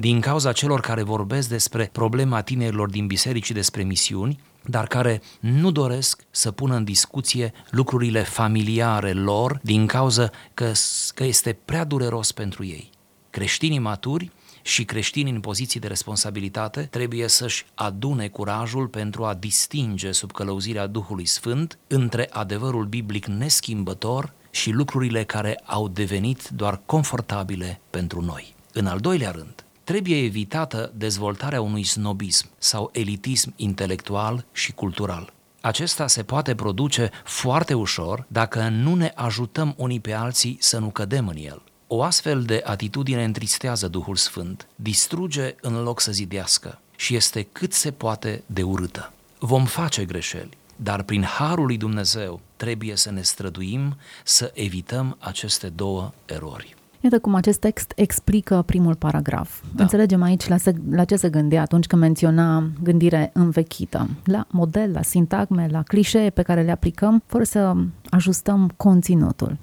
din 0.00 0.20
cauza 0.20 0.52
celor 0.52 0.80
care 0.80 1.02
vorbesc 1.02 1.48
despre 1.48 1.88
problema 1.92 2.40
tinerilor 2.40 2.90
din 2.90 3.06
biserici 3.06 3.50
despre 3.50 3.82
misiuni, 3.82 4.40
dar 4.64 4.86
care 4.86 5.22
nu 5.40 5.70
doresc 5.70 6.22
să 6.30 6.50
pună 6.50 6.74
în 6.76 6.84
discuție 6.84 7.52
lucrurile 7.70 8.22
familiare 8.22 9.12
lor 9.12 9.60
din 9.62 9.86
cauza 9.86 10.30
că, 10.54 10.72
că 11.14 11.24
este 11.24 11.58
prea 11.64 11.84
dureros 11.84 12.32
pentru 12.32 12.64
ei. 12.64 12.90
Creștinii 13.30 13.78
maturi 13.78 14.30
și 14.62 14.84
creștinii 14.84 15.32
în 15.32 15.40
poziții 15.40 15.80
de 15.80 15.86
responsabilitate 15.86 16.80
trebuie 16.82 17.28
să-și 17.28 17.66
adune 17.74 18.28
curajul 18.28 18.86
pentru 18.86 19.24
a 19.24 19.34
distinge 19.34 20.12
sub 20.12 20.32
călăuzirea 20.32 20.86
Duhului 20.86 21.26
Sfânt 21.26 21.78
între 21.86 22.28
adevărul 22.30 22.84
biblic 22.84 23.26
neschimbător 23.26 24.32
și 24.50 24.70
lucrurile 24.70 25.24
care 25.24 25.60
au 25.64 25.88
devenit 25.88 26.48
doar 26.48 26.80
confortabile 26.86 27.80
pentru 27.90 28.20
noi. 28.20 28.54
În 28.72 28.86
al 28.86 28.98
doilea 28.98 29.30
rând, 29.30 29.62
trebuie 29.88 30.24
evitată 30.24 30.92
dezvoltarea 30.94 31.60
unui 31.60 31.82
snobism 31.82 32.48
sau 32.58 32.90
elitism 32.92 33.52
intelectual 33.56 34.44
și 34.52 34.72
cultural. 34.72 35.32
Acesta 35.60 36.06
se 36.06 36.22
poate 36.22 36.54
produce 36.54 37.10
foarte 37.24 37.74
ușor 37.74 38.24
dacă 38.28 38.68
nu 38.68 38.94
ne 38.94 39.12
ajutăm 39.14 39.74
unii 39.76 40.00
pe 40.00 40.12
alții 40.12 40.56
să 40.60 40.78
nu 40.78 40.88
cădem 40.88 41.28
în 41.28 41.36
el. 41.36 41.62
O 41.86 42.02
astfel 42.02 42.42
de 42.42 42.62
atitudine 42.64 43.24
întristează 43.24 43.88
Duhul 43.88 44.16
Sfânt, 44.16 44.66
distruge 44.74 45.54
în 45.60 45.82
loc 45.82 46.00
să 46.00 46.12
zidească 46.12 46.80
și 46.96 47.14
este 47.14 47.48
cât 47.52 47.72
se 47.72 47.90
poate 47.90 48.42
de 48.46 48.62
urâtă. 48.62 49.12
Vom 49.38 49.64
face 49.64 50.04
greșeli, 50.04 50.56
dar 50.76 51.02
prin 51.02 51.22
harul 51.22 51.66
lui 51.66 51.76
Dumnezeu 51.76 52.40
trebuie 52.56 52.96
să 52.96 53.10
ne 53.10 53.22
străduim 53.22 53.96
să 54.24 54.50
evităm 54.54 55.16
aceste 55.20 55.68
două 55.68 56.12
erori. 56.24 56.77
Iată 57.00 57.18
cum 57.18 57.34
acest 57.34 57.60
text 57.60 57.92
explică 57.96 58.62
primul 58.66 58.94
paragraf. 58.94 59.62
Da. 59.74 59.82
Înțelegem 59.82 60.22
aici 60.22 60.48
la, 60.48 60.56
se, 60.56 60.74
la 60.90 61.04
ce 61.04 61.16
se 61.16 61.28
gândea 61.28 61.60
atunci 61.60 61.86
când 61.86 62.02
menționa 62.02 62.70
gândire 62.82 63.30
învechită, 63.34 64.08
la 64.24 64.46
model, 64.50 64.92
la 64.92 65.02
sintagme, 65.02 65.68
la 65.70 65.82
clișee 65.82 66.30
pe 66.30 66.42
care 66.42 66.62
le 66.62 66.70
aplicăm, 66.70 67.22
fără 67.26 67.44
să 67.44 67.74
ajustăm 68.10 68.72
conținutul. 68.76 69.56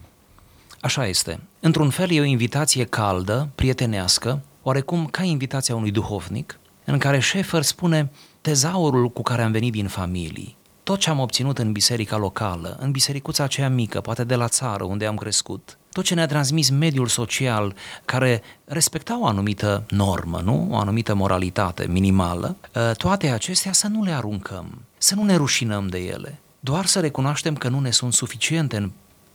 Așa 0.80 1.08
este. 1.08 1.40
Într-un 1.60 1.90
fel 1.90 2.12
e 2.12 2.20
o 2.20 2.24
invitație 2.24 2.84
caldă, 2.84 3.50
prietenească, 3.56 4.42
oarecum 4.62 5.06
ca 5.06 5.24
invitația 5.24 5.76
unui 5.76 5.92
duhovnic, 5.92 6.60
în 6.86 6.98
care 6.98 7.20
Șefer 7.20 7.62
spune 7.62 8.12
tezaurul 8.42 9.10
cu 9.10 9.22
care 9.22 9.42
am 9.42 9.52
venit 9.52 9.72
din 9.72 9.88
familii, 9.88 10.56
tot 10.84 11.00
ce 11.00 11.10
am 11.10 11.20
obținut 11.20 11.58
în 11.58 11.72
biserica 11.72 12.18
locală, 12.18 12.78
în 12.80 12.92
bisericuța 12.92 13.44
aceea 13.44 13.70
mică, 13.70 14.02
poate 14.02 14.24
de 14.24 14.36
la 14.36 14.48
țară 14.48 14.84
unde 14.84 15.06
am 15.06 15.16
crescut, 15.16 15.78
tot 15.96 16.04
ce 16.04 16.14
ne-a 16.14 16.26
transmis 16.26 16.70
mediul 16.70 17.08
social 17.08 17.76
care 18.06 18.42
respecta 18.66 19.20
o 19.20 19.26
anumită 19.26 19.84
normă, 19.90 20.42
nu? 20.44 20.68
o 20.72 20.78
anumită 20.78 21.14
moralitate 21.14 21.88
minimală, 21.88 22.56
ă, 22.76 22.94
toate 22.94 23.30
acestea 23.30 23.72
să 23.72 23.88
nu 23.88 24.04
le 24.04 24.12
aruncăm, 24.12 24.82
să 24.98 25.16
nu 25.16 25.24
ne 25.24 25.36
rușinăm 25.36 25.88
de 25.88 25.98
ele, 25.98 26.40
doar 26.60 26.86
să 26.86 27.00
recunoaștem 27.00 27.56
că 27.56 27.68
nu 27.68 27.80
ne 27.80 27.92
sunt 27.92 28.14
suficiente 28.14 28.78
în 28.78 28.92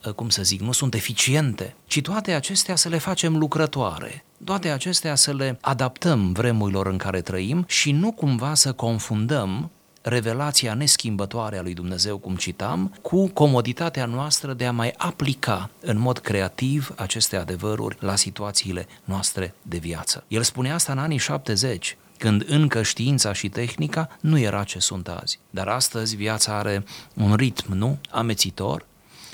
ă, 0.06 0.12
cum 0.12 0.28
să 0.28 0.42
zic, 0.42 0.60
nu 0.60 0.72
sunt 0.72 0.94
eficiente, 0.94 1.74
ci 1.86 2.00
toate 2.00 2.32
acestea 2.32 2.76
să 2.76 2.88
le 2.88 2.98
facem 2.98 3.36
lucrătoare, 3.36 4.24
toate 4.44 4.68
acestea 4.70 5.14
să 5.14 5.32
le 5.32 5.58
adaptăm 5.60 6.32
vremurilor 6.32 6.86
în 6.86 6.96
care 6.96 7.20
trăim 7.20 7.64
și 7.68 7.92
nu 7.92 8.12
cumva 8.12 8.54
să 8.54 8.72
confundăm 8.72 9.70
revelația 10.02 10.74
neschimbătoare 10.74 11.58
a 11.58 11.62
lui 11.62 11.74
Dumnezeu, 11.74 12.18
cum 12.18 12.36
citam, 12.36 12.94
cu 13.02 13.28
comoditatea 13.28 14.04
noastră 14.04 14.52
de 14.52 14.66
a 14.66 14.72
mai 14.72 14.94
aplica 14.96 15.70
în 15.80 15.98
mod 15.98 16.18
creativ 16.18 16.92
aceste 16.96 17.36
adevăruri 17.36 17.96
la 18.00 18.16
situațiile 18.16 18.86
noastre 19.04 19.54
de 19.62 19.78
viață. 19.78 20.24
El 20.28 20.42
spunea 20.42 20.74
asta 20.74 20.92
în 20.92 20.98
anii 20.98 21.18
70, 21.18 21.96
când 22.18 22.44
încă 22.48 22.82
știința 22.82 23.32
și 23.32 23.48
tehnica 23.48 24.08
nu 24.20 24.38
era 24.38 24.64
ce 24.64 24.78
sunt 24.78 25.08
azi. 25.08 25.38
Dar 25.50 25.68
astăzi 25.68 26.16
viața 26.16 26.58
are 26.58 26.84
un 27.14 27.34
ritm, 27.34 27.72
nu? 27.72 27.98
Amețitor, 28.10 28.86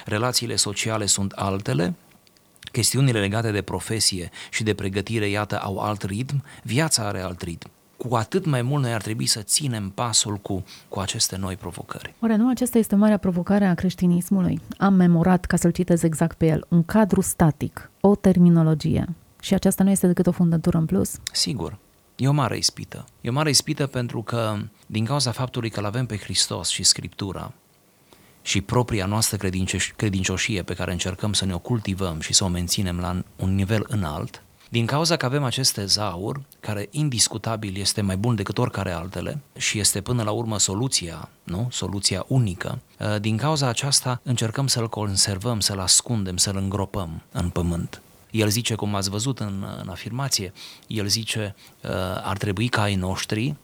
relațiile 0.05 0.57
sociale 0.57 1.07
sunt 1.07 1.33
altele, 1.33 1.95
chestiunile 2.73 3.21
legate 3.21 3.51
de 3.51 3.63
profesie 3.63 4.31
și 4.51 4.63
de 4.63 4.75
pregătire, 4.75 5.29
iată, 5.29 5.61
au 5.61 5.79
alt 5.79 6.03
ritm, 6.03 6.45
viața 6.63 7.07
are 7.07 7.21
alt 7.21 7.43
ritm 7.43 7.71
cu 7.97 8.15
atât 8.15 8.45
mai 8.45 8.63
mult 8.63 8.83
noi 8.83 8.93
ar 8.93 9.03
trebui 9.03 9.27
să 9.27 9.41
ținem 9.41 9.91
pasul 9.91 10.37
cu, 10.37 10.65
cu 10.89 11.01
aceste 11.01 11.37
noi 11.37 11.57
provocări. 11.57 12.15
Oare 12.21 12.37
nu 12.37 12.49
aceasta 12.49 12.79
este 12.79 12.95
marea 12.95 13.17
provocare 13.17 13.65
a 13.65 13.75
creștinismului? 13.75 14.61
Am 14.79 14.95
memorat, 14.95 15.45
ca 15.45 15.57
să-l 15.57 15.71
citez 15.71 16.03
exact 16.03 16.37
pe 16.37 16.47
el, 16.47 16.67
un 16.69 16.85
cadru 16.85 17.21
static, 17.21 17.91
o 18.01 18.15
terminologie. 18.15 19.07
Și 19.41 19.55
aceasta 19.55 19.85
nu 19.85 19.91
este 19.91 20.07
decât 20.07 20.27
o 20.27 20.33
fundătură 20.33 20.79
în 20.79 20.87
plus? 20.87 21.19
Sigur. 21.33 21.79
E 22.17 22.29
o 22.29 22.33
mare 22.33 22.57
ispită. 22.57 23.05
E 23.21 23.29
o 23.29 23.33
mare 23.33 23.51
ispită 23.51 23.87
pentru 23.87 24.23
că, 24.23 24.57
din 24.87 25.05
cauza 25.05 25.31
faptului 25.31 25.71
că 25.71 25.81
îl 25.81 25.87
avem 25.87 26.07
pe 26.07 26.17
Hristos 26.17 26.69
și 26.69 26.83
Scriptura, 26.83 27.53
și 28.43 28.61
propria 28.61 29.07
noastră 29.07 29.49
credincioșie 29.97 30.63
pe 30.63 30.75
care 30.75 30.93
încercăm 30.93 31.33
să 31.33 31.45
ne 31.45 31.55
o 31.55 31.59
cultivăm 31.59 32.21
și 32.21 32.33
să 32.33 32.45
o 32.45 32.49
menținem 32.49 32.99
la 32.99 33.23
un 33.37 33.55
nivel 33.55 33.85
înalt, 33.89 34.43
din 34.69 34.87
cauza 34.87 35.17
că 35.17 35.27
avem 35.27 35.45
acest 35.45 35.73
tezaur, 35.73 36.43
care 36.61 36.89
indiscutabil 36.91 37.77
este 37.81 38.01
mai 38.01 38.17
bun 38.17 38.35
decât 38.35 38.59
oricare 38.59 38.93
altele 38.93 39.41
și 39.57 39.79
este 39.79 40.01
până 40.01 40.23
la 40.23 40.31
urmă 40.31 40.59
soluția, 40.59 41.29
nu? 41.43 41.69
Soluția 41.71 42.25
unică. 42.29 42.79
Uh, 42.99 43.21
din 43.21 43.37
cauza 43.37 43.69
aceasta 43.69 44.21
încercăm 44.23 44.67
să-l 44.67 44.89
conservăm, 44.89 45.61
să-l 45.61 45.81
ascundem, 45.81 46.37
să-l 46.37 46.57
îngropăm 46.57 47.23
în 47.33 47.49
pământ. 47.49 48.01
El 48.31 48.49
zice, 48.49 48.75
cum 48.75 48.95
ați 48.95 49.11
văzut 49.11 49.39
în, 49.39 49.67
în 49.83 49.89
afirmație, 49.89 50.53
el 50.87 51.07
zice, 51.07 51.55
uh, 51.83 51.91
ar 52.23 52.37
trebui 52.37 52.69
ca 52.69 52.83
ai 52.83 52.95
noștri, 52.95 53.55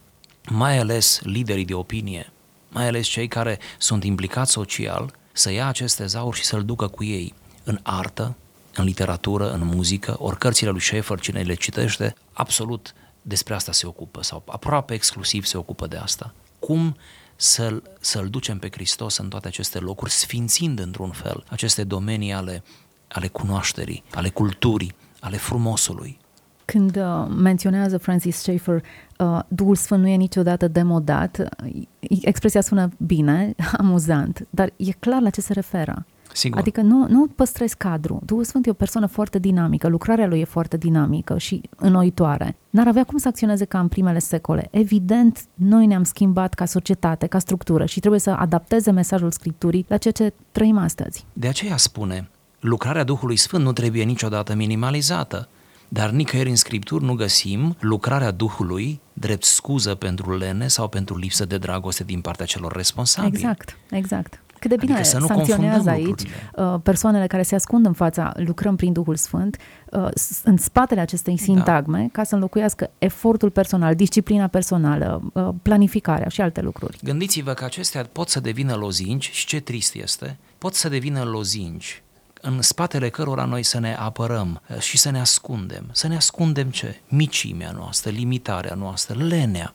mai 0.49 0.79
ales 0.79 1.21
liderii 1.23 1.65
de 1.65 1.75
opinie, 1.75 2.33
mai 2.69 2.87
ales 2.87 3.07
cei 3.07 3.29
care 3.29 3.59
sunt 3.79 4.05
implicați 4.05 4.53
social, 4.53 5.15
să 5.33 5.53
ia 5.53 5.67
acest 5.67 5.97
tezaur 5.97 6.35
și 6.35 6.45
să-l 6.45 6.65
ducă 6.65 6.87
cu 6.87 7.05
ei 7.05 7.35
în 7.65 7.79
artă, 7.83 8.37
în 8.75 8.85
literatură, 8.85 9.53
în 9.53 9.65
muzică, 9.65 10.17
ori 10.19 10.39
cărțile 10.39 10.71
lui 10.71 10.81
Schaeffer, 10.81 11.21
cine 11.21 11.41
le 11.41 11.55
citește, 11.55 12.15
absolut 12.33 12.95
despre 13.23 13.55
asta 13.55 13.73
se 13.73 13.87
ocupă 13.87 14.23
sau 14.23 14.43
aproape 14.47 14.95
exclusiv 14.95 15.45
se 15.45 15.57
ocupă 15.57 15.87
de 15.87 15.97
asta. 15.97 16.35
Cum 16.59 16.97
să-l, 17.37 17.83
să-l 18.01 18.29
ducem 18.29 18.59
pe 18.59 18.69
Hristos 18.71 19.17
în 19.17 19.29
toate 19.29 19.49
aceste 19.49 19.79
locuri, 19.79 20.11
sfințind 20.11 20.79
într-un 20.79 21.11
fel 21.11 21.45
aceste 21.49 21.85
domenii 21.85 22.33
ale, 22.33 22.63
ale 23.09 23.29
cunoașterii, 23.29 24.03
ale 24.15 24.29
culturii, 24.29 24.95
ale 25.21 25.37
frumosului. 25.37 26.19
Când 26.65 26.97
uh, 26.97 27.27
menționează 27.37 27.99
Francis 27.99 28.37
Schaeffer, 28.37 28.83
uh, 29.19 29.39
Duhul 29.49 29.77
Sfânt 29.77 30.03
nu 30.03 30.09
e 30.09 30.15
niciodată 30.15 30.69
demodat, 30.69 31.39
uh, 31.39 31.83
expresia 32.21 32.61
sună 32.61 32.89
bine, 32.97 33.55
amuzant, 33.79 34.47
dar 34.51 34.73
e 34.77 34.93
clar 34.93 35.21
la 35.21 35.31
ce 35.31 35.41
se 35.41 35.53
referă. 35.53 36.07
Sigur. 36.33 36.59
Adică 36.59 36.81
nu, 36.81 37.07
nu 37.09 37.27
păstrezi 37.27 37.77
cadru. 37.77 38.21
Duhul 38.25 38.45
Sfânt 38.45 38.67
e 38.67 38.71
o 38.71 38.73
persoană 38.73 39.07
foarte 39.07 39.39
dinamică, 39.39 39.89
lucrarea 39.89 40.27
lui 40.27 40.41
e 40.41 40.45
foarte 40.45 40.77
dinamică 40.77 41.39
și 41.39 41.61
înnoitoare. 41.77 42.57
N-ar 42.71 42.87
avea 42.87 43.05
cum 43.05 43.19
să 43.19 43.29
acționeze 43.29 43.65
ca 43.65 43.81
în 43.81 43.89
primele 43.89 44.19
secole. 44.19 44.69
Evident, 44.71 45.45
noi 45.55 45.87
ne-am 45.87 46.03
schimbat 46.03 46.55
ca 46.55 46.65
societate, 46.65 47.27
ca 47.27 47.39
structură 47.39 47.85
și 47.85 48.01
trebuie 48.01 48.21
să 48.21 48.31
adapteze 48.31 48.91
mesajul 48.91 49.31
Scripturii 49.31 49.85
la 49.89 49.97
ceea 49.97 50.13
ce 50.13 50.33
trăim 50.53 50.79
astăzi. 50.79 51.27
De 51.33 51.49
aceea 51.49 51.77
spune, 51.77 52.29
lucrarea 52.61 53.05
Duhului 53.05 53.37
Sfânt 53.37 53.65
nu 53.65 53.73
trebuie 53.73 54.03
niciodată 54.03 54.55
minimalizată. 54.55 55.49
Dar 55.89 56.11
nicăieri 56.11 56.49
în 56.49 56.57
Scripturi 56.57 57.05
nu 57.05 57.15
găsim 57.15 57.77
lucrarea 57.81 58.31
Duhului 58.31 59.01
drept 59.13 59.45
scuză 59.45 59.95
pentru 59.95 60.37
lene 60.37 60.69
sau 60.69 60.89
pentru 60.89 61.17
lipsă 61.17 61.45
de 61.45 61.59
dragoste 61.59 62.05
din 62.05 62.21
partea 62.21 62.47
celor 62.47 62.73
responsabili. 62.73 63.35
Exact, 63.35 63.77
exact. 63.91 64.43
Cât 64.63 64.71
de 64.71 64.77
bine 64.77 64.93
adică 64.93 65.09
să 65.09 65.19
nu 65.19 65.27
sancționează 65.27 65.91
aici 65.91 66.07
lucrurile. 66.07 66.51
Uh, 66.57 66.75
persoanele 66.83 67.27
care 67.27 67.43
se 67.43 67.55
ascund 67.55 67.87
în 67.87 67.93
fața, 67.93 68.33
lucrăm 68.37 68.77
prin 68.77 68.93
Duhul 68.93 69.17
Sfânt, 69.17 69.57
uh, 69.91 70.09
în 70.45 70.57
spatele 70.57 71.01
acestei 71.01 71.37
da. 71.37 71.43
sintagme, 71.43 72.01
da. 72.01 72.07
ca 72.13 72.25
să 72.25 72.35
înlocuiască 72.35 72.91
efortul 72.99 73.51
personal, 73.51 73.95
disciplina 73.95 74.47
personală, 74.47 75.23
uh, 75.33 75.49
planificarea 75.63 76.29
și 76.29 76.41
alte 76.41 76.61
lucruri. 76.61 76.99
Gândiți-vă 77.03 77.53
că 77.53 77.65
acestea 77.65 78.09
pot 78.13 78.29
să 78.29 78.41
devină 78.41 78.75
lozinci 78.75 79.31
și 79.31 79.47
ce 79.47 79.61
trist 79.61 79.95
este, 79.95 80.39
pot 80.59 80.75
să 80.75 80.89
devină 80.89 81.23
lozinci 81.23 82.03
în 82.41 82.63
spatele 82.63 83.09
cărora 83.09 83.45
noi 83.45 83.63
să 83.63 83.79
ne 83.79 83.95
apărăm 83.95 84.61
și 84.79 84.99
să 84.99 85.11
ne 85.11 85.21
ascundem. 85.21 85.89
Să 85.93 86.09
ne 86.09 86.17
ascundem 86.17 86.71
ce? 86.71 87.01
Micimea 87.09 87.71
noastră, 87.71 88.11
limitarea 88.11 88.75
noastră, 88.75 89.25
lenea. 89.25 89.75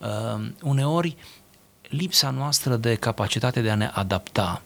Uh, 0.00 0.46
uneori 0.62 1.16
lipsa 1.88 2.30
noastră 2.30 2.76
de 2.76 2.94
capacitate 2.94 3.60
de 3.60 3.70
a 3.70 3.74
ne 3.74 3.90
adapta 3.92 4.62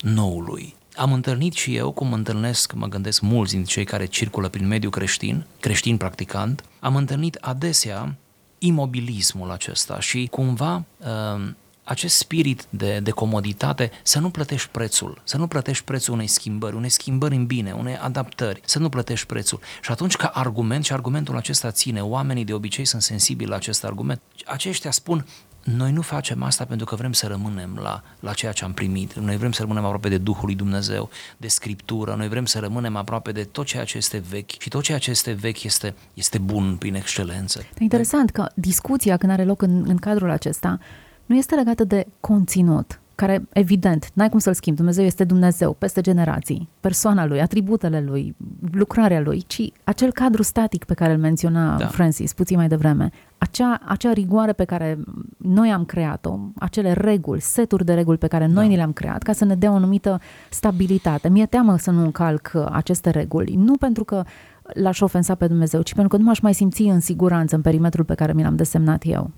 noului. 0.00 0.74
Am 0.96 1.12
întâlnit 1.12 1.52
și 1.52 1.76
eu, 1.76 1.90
cum 1.90 2.12
întâlnesc, 2.12 2.72
mă 2.72 2.86
gândesc 2.86 3.20
mulți 3.20 3.52
dintre 3.52 3.72
cei 3.72 3.84
care 3.84 4.06
circulă 4.06 4.48
prin 4.48 4.66
mediul 4.66 4.90
creștin, 4.90 5.46
creștin 5.60 5.96
practicant, 5.96 6.64
am 6.80 6.96
întâlnit 6.96 7.34
adesea 7.34 8.14
imobilismul 8.58 9.50
acesta 9.50 10.00
și 10.00 10.28
cumva 10.30 10.84
uh, 10.98 11.50
acest 11.84 12.16
spirit 12.16 12.66
de, 12.70 13.00
de 13.00 13.10
comoditate, 13.10 13.90
să 14.02 14.18
nu 14.18 14.30
plătești 14.30 14.68
prețul, 14.68 15.20
să 15.24 15.36
nu 15.36 15.46
plătești 15.46 15.84
prețul 15.84 16.14
unei 16.14 16.26
schimbări, 16.26 16.76
unei 16.76 16.88
schimbări 16.88 17.34
în 17.34 17.46
bine, 17.46 17.72
unei 17.72 17.96
adaptări, 17.96 18.60
să 18.64 18.78
nu 18.78 18.88
plătești 18.88 19.26
prețul. 19.26 19.60
Și 19.82 19.90
atunci 19.90 20.16
ca 20.16 20.26
argument, 20.26 20.84
și 20.84 20.92
argumentul 20.92 21.36
acesta 21.36 21.70
ține, 21.70 22.00
oamenii 22.00 22.44
de 22.44 22.52
obicei 22.52 22.84
sunt 22.84 23.02
sensibili 23.02 23.50
la 23.50 23.56
acest 23.56 23.84
argument, 23.84 24.20
aceștia 24.46 24.90
spun, 24.90 25.26
noi 25.64 25.92
nu 25.92 26.00
facem 26.00 26.42
asta 26.42 26.64
pentru 26.64 26.86
că 26.86 26.94
vrem 26.94 27.12
să 27.12 27.26
rămânem 27.26 27.78
la, 27.82 28.02
la 28.20 28.32
ceea 28.32 28.52
ce 28.52 28.64
am 28.64 28.72
primit. 28.72 29.14
Noi 29.14 29.36
vrem 29.36 29.52
să 29.52 29.60
rămânem 29.60 29.84
aproape 29.84 30.08
de 30.08 30.18
Duhul 30.18 30.44
lui 30.44 30.54
Dumnezeu, 30.54 31.10
de 31.36 31.48
Scriptură, 31.48 32.14
noi 32.14 32.28
vrem 32.28 32.46
să 32.46 32.58
rămânem 32.58 32.96
aproape 32.96 33.32
de 33.32 33.44
tot 33.44 33.66
ceea 33.66 33.84
ce 33.84 33.96
este 33.96 34.22
vechi 34.28 34.50
și 34.60 34.68
tot 34.68 34.82
ceea 34.82 34.98
ce 34.98 35.10
este 35.10 35.32
vechi 35.32 35.62
este, 35.62 35.94
este 36.14 36.38
bun 36.38 36.76
prin 36.76 36.94
excelență. 36.94 37.64
Interesant 37.78 38.30
că 38.30 38.46
discuția 38.54 39.16
când 39.16 39.32
are 39.32 39.44
loc 39.44 39.62
în, 39.62 39.84
în 39.86 39.96
cadrul 39.96 40.30
acesta 40.30 40.78
nu 41.26 41.36
este 41.36 41.54
legată 41.54 41.84
de 41.84 42.06
conținut, 42.20 43.00
care, 43.14 43.48
evident, 43.52 44.10
n-ai 44.14 44.28
cum 44.28 44.38
să-l 44.38 44.54
schimbi. 44.54 44.78
Dumnezeu 44.78 45.04
este 45.04 45.24
Dumnezeu 45.24 45.72
peste 45.72 46.00
generații, 46.00 46.68
persoana 46.80 47.26
lui, 47.26 47.40
atributele 47.40 48.00
lui, 48.00 48.36
lucrarea 48.72 49.20
lui, 49.20 49.44
ci 49.46 49.72
acel 49.84 50.12
cadru 50.12 50.42
static 50.42 50.84
pe 50.84 50.94
care 50.94 51.12
îl 51.12 51.18
menționa 51.18 51.76
da. 51.76 51.86
Francis 51.86 52.32
puțin 52.32 52.56
mai 52.56 52.68
devreme, 52.68 53.10
acea, 53.38 53.80
acea 53.84 54.12
rigoare 54.12 54.52
pe 54.52 54.64
care 54.64 54.98
noi 55.36 55.70
am 55.70 55.84
creat-o, 55.84 56.38
acele 56.58 56.92
reguli, 56.92 57.40
seturi 57.40 57.84
de 57.84 57.94
reguli 57.94 58.18
pe 58.18 58.26
care 58.26 58.46
noi 58.46 58.64
da. 58.64 58.70
ni 58.70 58.76
le-am 58.76 58.92
creat, 58.92 59.22
ca 59.22 59.32
să 59.32 59.44
ne 59.44 59.54
dea 59.54 59.72
o 59.72 59.74
anumită 59.74 60.20
stabilitate. 60.50 61.28
Mi-e 61.28 61.46
teamă 61.46 61.76
să 61.78 61.90
nu 61.90 62.02
încalc 62.02 62.52
aceste 62.70 63.10
reguli, 63.10 63.54
nu 63.54 63.76
pentru 63.76 64.04
că 64.04 64.22
l-aș 64.62 65.00
ofensa 65.00 65.34
pe 65.34 65.46
Dumnezeu, 65.46 65.82
ci 65.82 65.94
pentru 65.94 66.16
că 66.16 66.22
nu 66.22 66.28
m-aș 66.28 66.40
mai 66.40 66.54
simți 66.54 66.82
în 66.82 67.00
siguranță 67.00 67.54
în 67.54 67.62
perimetrul 67.62 68.04
pe 68.04 68.14
care 68.14 68.32
mi 68.32 68.42
l-am 68.42 68.56
desemnat 68.56 69.02
eu. 69.06 69.30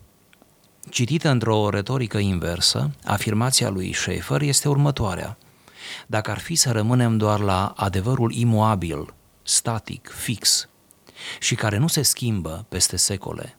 Citită 0.91 1.29
într-o 1.29 1.69
retorică 1.69 2.19
inversă, 2.19 2.91
afirmația 3.05 3.69
lui 3.69 3.93
Schaeffer 3.93 4.41
este 4.41 4.69
următoarea. 4.69 5.39
Dacă 6.07 6.31
ar 6.31 6.39
fi 6.39 6.55
să 6.55 6.71
rămânem 6.71 7.17
doar 7.17 7.41
la 7.41 7.73
adevărul 7.77 8.33
imoabil 8.33 9.15
static, 9.43 10.11
fix 10.15 10.69
și 11.41 11.55
care 11.55 11.77
nu 11.77 11.87
se 11.87 12.03
schimbă 12.03 12.67
peste 12.69 12.97
secole, 12.97 13.57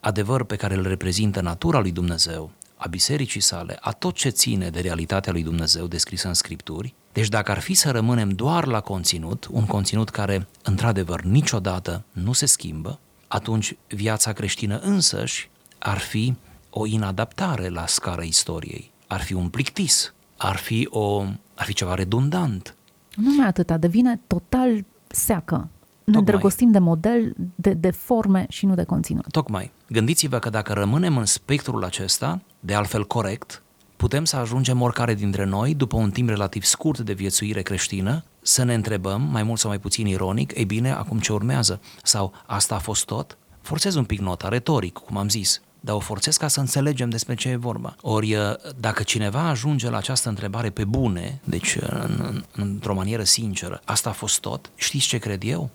adevăr 0.00 0.44
pe 0.44 0.56
care 0.56 0.74
îl 0.74 0.86
reprezintă 0.86 1.40
natura 1.40 1.80
lui 1.80 1.90
Dumnezeu, 1.90 2.50
a 2.76 2.88
bisericii 2.88 3.40
sale, 3.40 3.76
a 3.80 3.92
tot 3.92 4.14
ce 4.14 4.28
ține 4.28 4.70
de 4.70 4.80
realitatea 4.80 5.32
lui 5.32 5.42
Dumnezeu 5.42 5.86
descrisă 5.86 6.28
în 6.28 6.34
Scripturi, 6.34 6.94
deci 7.12 7.28
dacă 7.28 7.50
ar 7.50 7.58
fi 7.58 7.74
să 7.74 7.90
rămânem 7.90 8.30
doar 8.30 8.66
la 8.66 8.80
conținut, 8.80 9.48
un 9.50 9.66
conținut 9.66 10.08
care 10.08 10.46
într-adevăr 10.62 11.22
niciodată 11.22 12.04
nu 12.12 12.32
se 12.32 12.46
schimbă, 12.46 12.98
atunci 13.28 13.76
viața 13.88 14.32
creștină 14.32 14.78
însăși 14.78 15.50
ar 15.78 15.98
fi 15.98 16.34
o 16.78 16.86
inadaptare 16.86 17.68
la 17.68 17.86
scara 17.86 18.22
istoriei, 18.22 18.92
ar 19.06 19.20
fi 19.20 19.32
un 19.32 19.48
plictis, 19.48 20.14
ar 20.36 20.56
fi, 20.56 20.88
o, 20.90 21.20
ar 21.54 21.64
fi 21.64 21.72
ceva 21.72 21.94
redundant. 21.94 22.76
Nu 23.14 23.34
mai 23.36 23.46
atâta, 23.46 23.76
devine 23.76 24.20
total 24.26 24.84
seacă. 25.06 25.68
Ne 26.04 26.18
îndrăgostim 26.18 26.70
de 26.70 26.78
model, 26.78 27.34
de, 27.54 27.72
de 27.72 27.90
forme 27.90 28.46
și 28.48 28.66
nu 28.66 28.74
de 28.74 28.84
conținut. 28.84 29.30
Tocmai. 29.30 29.72
Gândiți-vă 29.88 30.38
că 30.38 30.50
dacă 30.50 30.72
rămânem 30.72 31.16
în 31.16 31.24
spectrul 31.24 31.84
acesta, 31.84 32.40
de 32.60 32.74
altfel 32.74 33.06
corect, 33.06 33.62
putem 33.96 34.24
să 34.24 34.36
ajungem 34.36 34.82
oricare 34.82 35.14
dintre 35.14 35.44
noi, 35.44 35.74
după 35.74 35.96
un 35.96 36.10
timp 36.10 36.28
relativ 36.28 36.62
scurt 36.62 36.98
de 36.98 37.12
viețuire 37.12 37.62
creștină, 37.62 38.24
să 38.42 38.62
ne 38.62 38.74
întrebăm, 38.74 39.22
mai 39.22 39.42
mult 39.42 39.58
sau 39.58 39.68
mai 39.70 39.78
puțin 39.78 40.06
ironic, 40.06 40.56
ei 40.56 40.64
bine, 40.64 40.90
acum 40.90 41.18
ce 41.18 41.32
urmează? 41.32 41.80
Sau 42.02 42.32
asta 42.46 42.74
a 42.74 42.78
fost 42.78 43.04
tot? 43.04 43.38
Forțez 43.60 43.94
un 43.94 44.04
pic 44.04 44.20
nota, 44.20 44.48
retoric, 44.48 44.92
cum 44.92 45.16
am 45.16 45.28
zis, 45.28 45.60
dar 45.86 45.94
o 45.94 46.00
forțez 46.00 46.36
ca 46.36 46.48
să 46.48 46.60
înțelegem 46.60 47.10
despre 47.10 47.34
ce 47.34 47.48
e 47.48 47.56
vorba. 47.56 47.96
Ori 48.00 48.36
dacă 48.80 49.02
cineva 49.02 49.40
ajunge 49.40 49.90
la 49.90 49.96
această 49.96 50.28
întrebare 50.28 50.70
pe 50.70 50.84
bune, 50.84 51.40
deci 51.44 51.76
în, 51.80 52.44
într-o 52.52 52.94
manieră 52.94 53.24
sinceră, 53.24 53.80
asta 53.84 54.10
a 54.10 54.12
fost 54.12 54.40
tot, 54.40 54.70
știți 54.74 55.06
ce 55.06 55.18
cred 55.18 55.42
eu? 55.44 55.70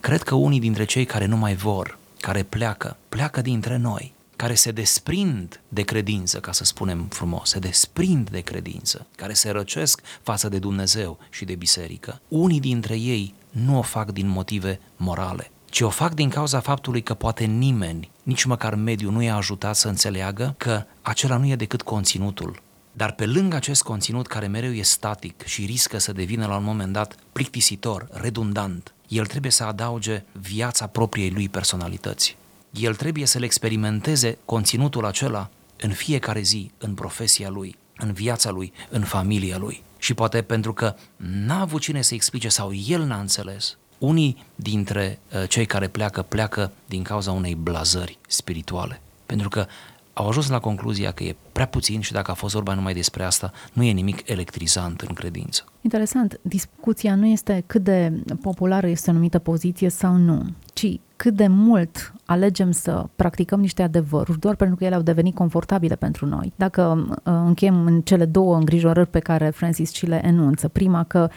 Cred 0.00 0.22
că 0.22 0.34
unii 0.34 0.60
dintre 0.60 0.84
cei 0.84 1.04
care 1.04 1.26
nu 1.26 1.36
mai 1.36 1.54
vor, 1.54 1.98
care 2.20 2.42
pleacă, 2.42 2.96
pleacă 3.08 3.40
dintre 3.40 3.76
noi, 3.76 4.12
care 4.36 4.54
se 4.54 4.70
desprind 4.70 5.60
de 5.68 5.82
credință, 5.82 6.40
ca 6.40 6.52
să 6.52 6.64
spunem 6.64 7.06
frumos, 7.08 7.48
se 7.48 7.58
desprind 7.58 8.30
de 8.30 8.40
credință, 8.40 9.06
care 9.16 9.32
se 9.32 9.50
răcesc 9.50 10.00
față 10.22 10.48
de 10.48 10.58
Dumnezeu 10.58 11.18
și 11.30 11.44
de 11.44 11.54
biserică. 11.54 12.20
Unii 12.28 12.60
dintre 12.60 12.98
ei 12.98 13.34
nu 13.50 13.78
o 13.78 13.82
fac 13.82 14.10
din 14.10 14.28
motive 14.28 14.80
morale, 14.96 15.50
ci 15.70 15.80
o 15.80 15.88
fac 15.88 16.14
din 16.14 16.28
cauza 16.28 16.60
faptului 16.60 17.02
că 17.02 17.14
poate 17.14 17.44
nimeni, 17.44 18.10
nici 18.28 18.44
măcar 18.44 18.74
mediul, 18.74 19.12
nu 19.12 19.22
i-a 19.22 19.36
ajutat 19.36 19.76
să 19.76 19.88
înțeleagă 19.88 20.54
că 20.56 20.84
acela 21.02 21.36
nu 21.36 21.46
e 21.46 21.56
decât 21.56 21.82
conținutul. 21.82 22.62
Dar 22.92 23.12
pe 23.12 23.26
lângă 23.26 23.56
acest 23.56 23.82
conținut 23.82 24.26
care 24.26 24.46
mereu 24.46 24.72
e 24.72 24.82
static 24.82 25.44
și 25.44 25.64
riscă 25.64 25.98
să 25.98 26.12
devină 26.12 26.46
la 26.46 26.56
un 26.56 26.64
moment 26.64 26.92
dat 26.92 27.14
plictisitor, 27.32 28.08
redundant, 28.10 28.94
el 29.08 29.26
trebuie 29.26 29.50
să 29.50 29.64
adauge 29.64 30.22
viața 30.32 30.86
propriei 30.86 31.30
lui 31.30 31.48
personalități. 31.48 32.36
El 32.70 32.94
trebuie 32.94 33.26
să-l 33.26 33.42
experimenteze 33.42 34.38
conținutul 34.44 35.04
acela 35.04 35.50
în 35.80 35.90
fiecare 35.90 36.40
zi, 36.40 36.70
în 36.78 36.94
profesia 36.94 37.48
lui, 37.48 37.76
în 37.96 38.12
viața 38.12 38.50
lui, 38.50 38.72
în 38.90 39.02
familia 39.02 39.58
lui. 39.58 39.82
Și 39.98 40.14
poate 40.14 40.42
pentru 40.42 40.72
că 40.72 40.94
n-a 41.16 41.60
avut 41.60 41.80
cine 41.80 42.02
să 42.02 42.14
explice 42.14 42.48
sau 42.48 42.72
el 42.74 43.02
n-a 43.02 43.20
înțeles, 43.20 43.76
unii 43.98 44.44
dintre 44.54 45.18
uh, 45.34 45.48
cei 45.48 45.66
care 45.66 45.88
pleacă, 45.88 46.22
pleacă 46.22 46.70
din 46.86 47.02
cauza 47.02 47.32
unei 47.32 47.54
blazări 47.54 48.18
spirituale. 48.28 49.00
Pentru 49.26 49.48
că 49.48 49.66
au 50.12 50.28
ajuns 50.28 50.48
la 50.48 50.58
concluzia 50.58 51.10
că 51.10 51.24
e 51.24 51.36
prea 51.52 51.66
puțin 51.66 52.00
și 52.00 52.12
dacă 52.12 52.30
a 52.30 52.34
fost 52.34 52.54
vorba 52.54 52.74
numai 52.74 52.94
despre 52.94 53.22
asta, 53.22 53.52
nu 53.72 53.82
e 53.82 53.90
nimic 53.90 54.28
electrizant 54.28 55.00
în 55.00 55.14
credință. 55.14 55.64
Interesant. 55.80 56.40
Discuția 56.42 57.14
nu 57.14 57.26
este 57.26 57.64
cât 57.66 57.82
de 57.82 58.12
populară 58.40 58.86
este 58.86 59.10
o 59.10 59.12
anumită 59.12 59.38
poziție 59.38 59.88
sau 59.88 60.14
nu, 60.14 60.46
ci 60.72 61.00
cât 61.16 61.34
de 61.34 61.46
mult 61.46 62.12
alegem 62.24 62.70
să 62.70 63.06
practicăm 63.16 63.60
niște 63.60 63.82
adevăruri 63.82 64.38
doar 64.38 64.56
pentru 64.56 64.76
că 64.76 64.84
ele 64.84 64.94
au 64.94 65.02
devenit 65.02 65.34
confortabile 65.34 65.96
pentru 65.96 66.26
noi. 66.26 66.52
Dacă 66.56 67.06
uh, 67.08 67.16
încheiem 67.24 67.86
în 67.86 68.00
cele 68.00 68.24
două 68.24 68.56
îngrijorări 68.56 69.10
pe 69.10 69.18
care 69.18 69.50
Francis 69.50 69.92
și 69.92 70.06
le 70.06 70.20
enunță, 70.24 70.68
prima 70.68 71.04
că 71.04 71.30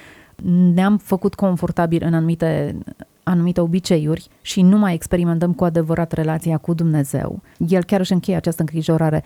ne-am 0.73 0.97
făcut 0.97 1.35
confortabil 1.35 2.03
în 2.05 2.13
anumite 2.13 2.75
anumite 3.23 3.61
obiceiuri 3.61 4.27
și 4.41 4.61
nu 4.61 4.77
mai 4.77 4.93
experimentăm 4.93 5.53
cu 5.53 5.63
adevărat 5.63 6.11
relația 6.11 6.57
cu 6.57 6.73
Dumnezeu. 6.73 7.41
El 7.67 7.83
chiar 7.83 7.99
își 7.99 8.13
încheie 8.13 8.37
această 8.37 8.61
îngrijorare 8.61 9.23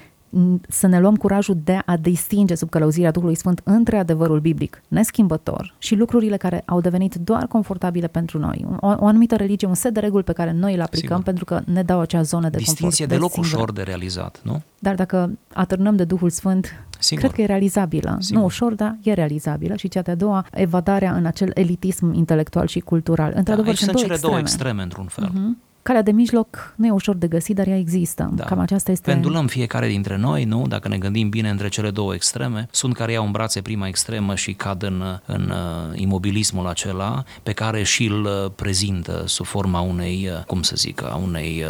să 0.69 0.87
ne 0.87 0.99
luăm 0.99 1.15
curajul 1.15 1.57
de 1.63 1.79
a 1.85 1.97
distinge 1.97 2.55
sub 2.55 2.69
călăuzirea 2.69 3.11
Duhului 3.11 3.35
Sfânt 3.35 3.61
între 3.63 3.97
adevărul 3.97 4.39
biblic 4.39 4.81
neschimbător 4.87 5.73
și 5.77 5.95
lucrurile 5.95 6.37
care 6.37 6.63
au 6.65 6.81
devenit 6.81 7.15
doar 7.15 7.47
confortabile 7.47 8.07
pentru 8.07 8.39
noi. 8.39 8.65
O, 8.79 8.87
o 8.87 9.05
anumită 9.05 9.35
religie, 9.35 9.67
un 9.67 9.73
set 9.73 9.93
de 9.93 9.99
reguli 9.99 10.23
pe 10.23 10.33
care 10.33 10.51
noi 10.51 10.73
îl 10.73 10.81
aplicăm 10.81 11.17
Sigur. 11.17 11.23
pentru 11.23 11.45
că 11.45 11.61
ne 11.65 11.83
dau 11.83 11.99
acea 11.99 12.21
zonă 12.21 12.49
de 12.49 12.57
Distinție 12.57 13.05
confort. 13.05 13.09
Distinție 13.09 13.17
deloc 13.17 13.61
ușor 13.61 13.71
de 13.71 13.81
realizat, 13.81 14.39
nu? 14.43 14.61
Dar 14.79 14.95
dacă 14.95 15.37
atârnăm 15.53 15.95
de 15.95 16.03
Duhul 16.03 16.29
Sfânt, 16.29 16.85
Sigur. 16.99 17.23
cred 17.23 17.35
că 17.35 17.41
e 17.41 17.45
realizabilă. 17.45 18.17
Sigur. 18.19 18.39
Nu 18.39 18.45
ușor, 18.45 18.73
dar 18.73 18.97
e 19.01 19.13
realizabilă. 19.13 19.75
Și 19.75 19.87
cea 19.87 20.01
de-a 20.01 20.15
doua, 20.15 20.45
evadarea 20.51 21.13
în 21.13 21.25
acel 21.25 21.51
elitism 21.53 22.13
intelectual 22.13 22.67
și 22.67 22.79
cultural. 22.79 23.33
Într-adevăr, 23.35 23.71
da, 23.71 23.75
sunt, 23.75 23.77
sunt 23.77 23.91
două 23.91 24.03
cele 24.03 24.13
extreme. 24.13 24.33
două 24.33 24.39
extreme, 24.39 24.81
într-un 24.81 25.05
fel. 25.05 25.29
Uh-huh. 25.29 25.73
Calea 25.85 26.01
de 26.01 26.11
mijloc 26.11 26.73
nu 26.75 26.85
e 26.85 26.91
ușor 26.91 27.15
de 27.15 27.27
găsit, 27.27 27.55
dar 27.55 27.67
ea 27.67 27.77
există. 27.77 28.29
Da. 28.33 28.43
Cam 28.43 28.59
aceasta 28.59 28.91
este... 28.91 29.11
Pendulăm 29.11 29.47
fiecare 29.47 29.87
dintre 29.87 30.17
noi, 30.17 30.43
nu? 30.43 30.67
Dacă 30.67 30.87
ne 30.87 30.97
gândim 30.97 31.29
bine 31.29 31.49
între 31.49 31.67
cele 31.67 31.91
două 31.91 32.13
extreme, 32.13 32.67
sunt 32.71 32.95
care 32.95 33.11
iau 33.11 33.25
în 33.25 33.31
brațe 33.31 33.61
prima 33.61 33.87
extremă 33.87 34.35
și 34.35 34.53
cad 34.53 34.83
în, 34.83 35.19
în 35.25 35.49
uh, 35.49 35.99
imobilismul 35.99 36.67
acela 36.67 37.23
pe 37.43 37.51
care 37.51 37.83
și 37.83 38.05
îl 38.05 38.23
uh, 38.23 38.51
prezintă 38.55 39.23
sub 39.27 39.45
forma 39.45 39.79
unei, 39.79 40.29
uh, 40.31 40.43
cum 40.43 40.61
să 40.61 40.75
zic, 40.75 41.03
a 41.03 41.15
unei 41.15 41.63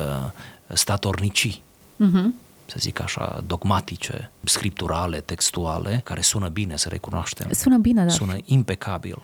statornicii. 0.67 1.63
Uh-huh 2.05 2.43
să 2.65 2.75
zic 2.79 3.01
așa, 3.01 3.43
dogmatice, 3.47 4.31
scripturale, 4.43 5.19
textuale, 5.19 6.01
care 6.03 6.21
sună 6.21 6.47
bine, 6.47 6.77
să 6.77 6.89
recunoaștem. 6.89 7.47
Sună 7.51 7.77
bine, 7.77 8.03
da. 8.03 8.09
Sună 8.09 8.35
impecabil. 8.45 9.21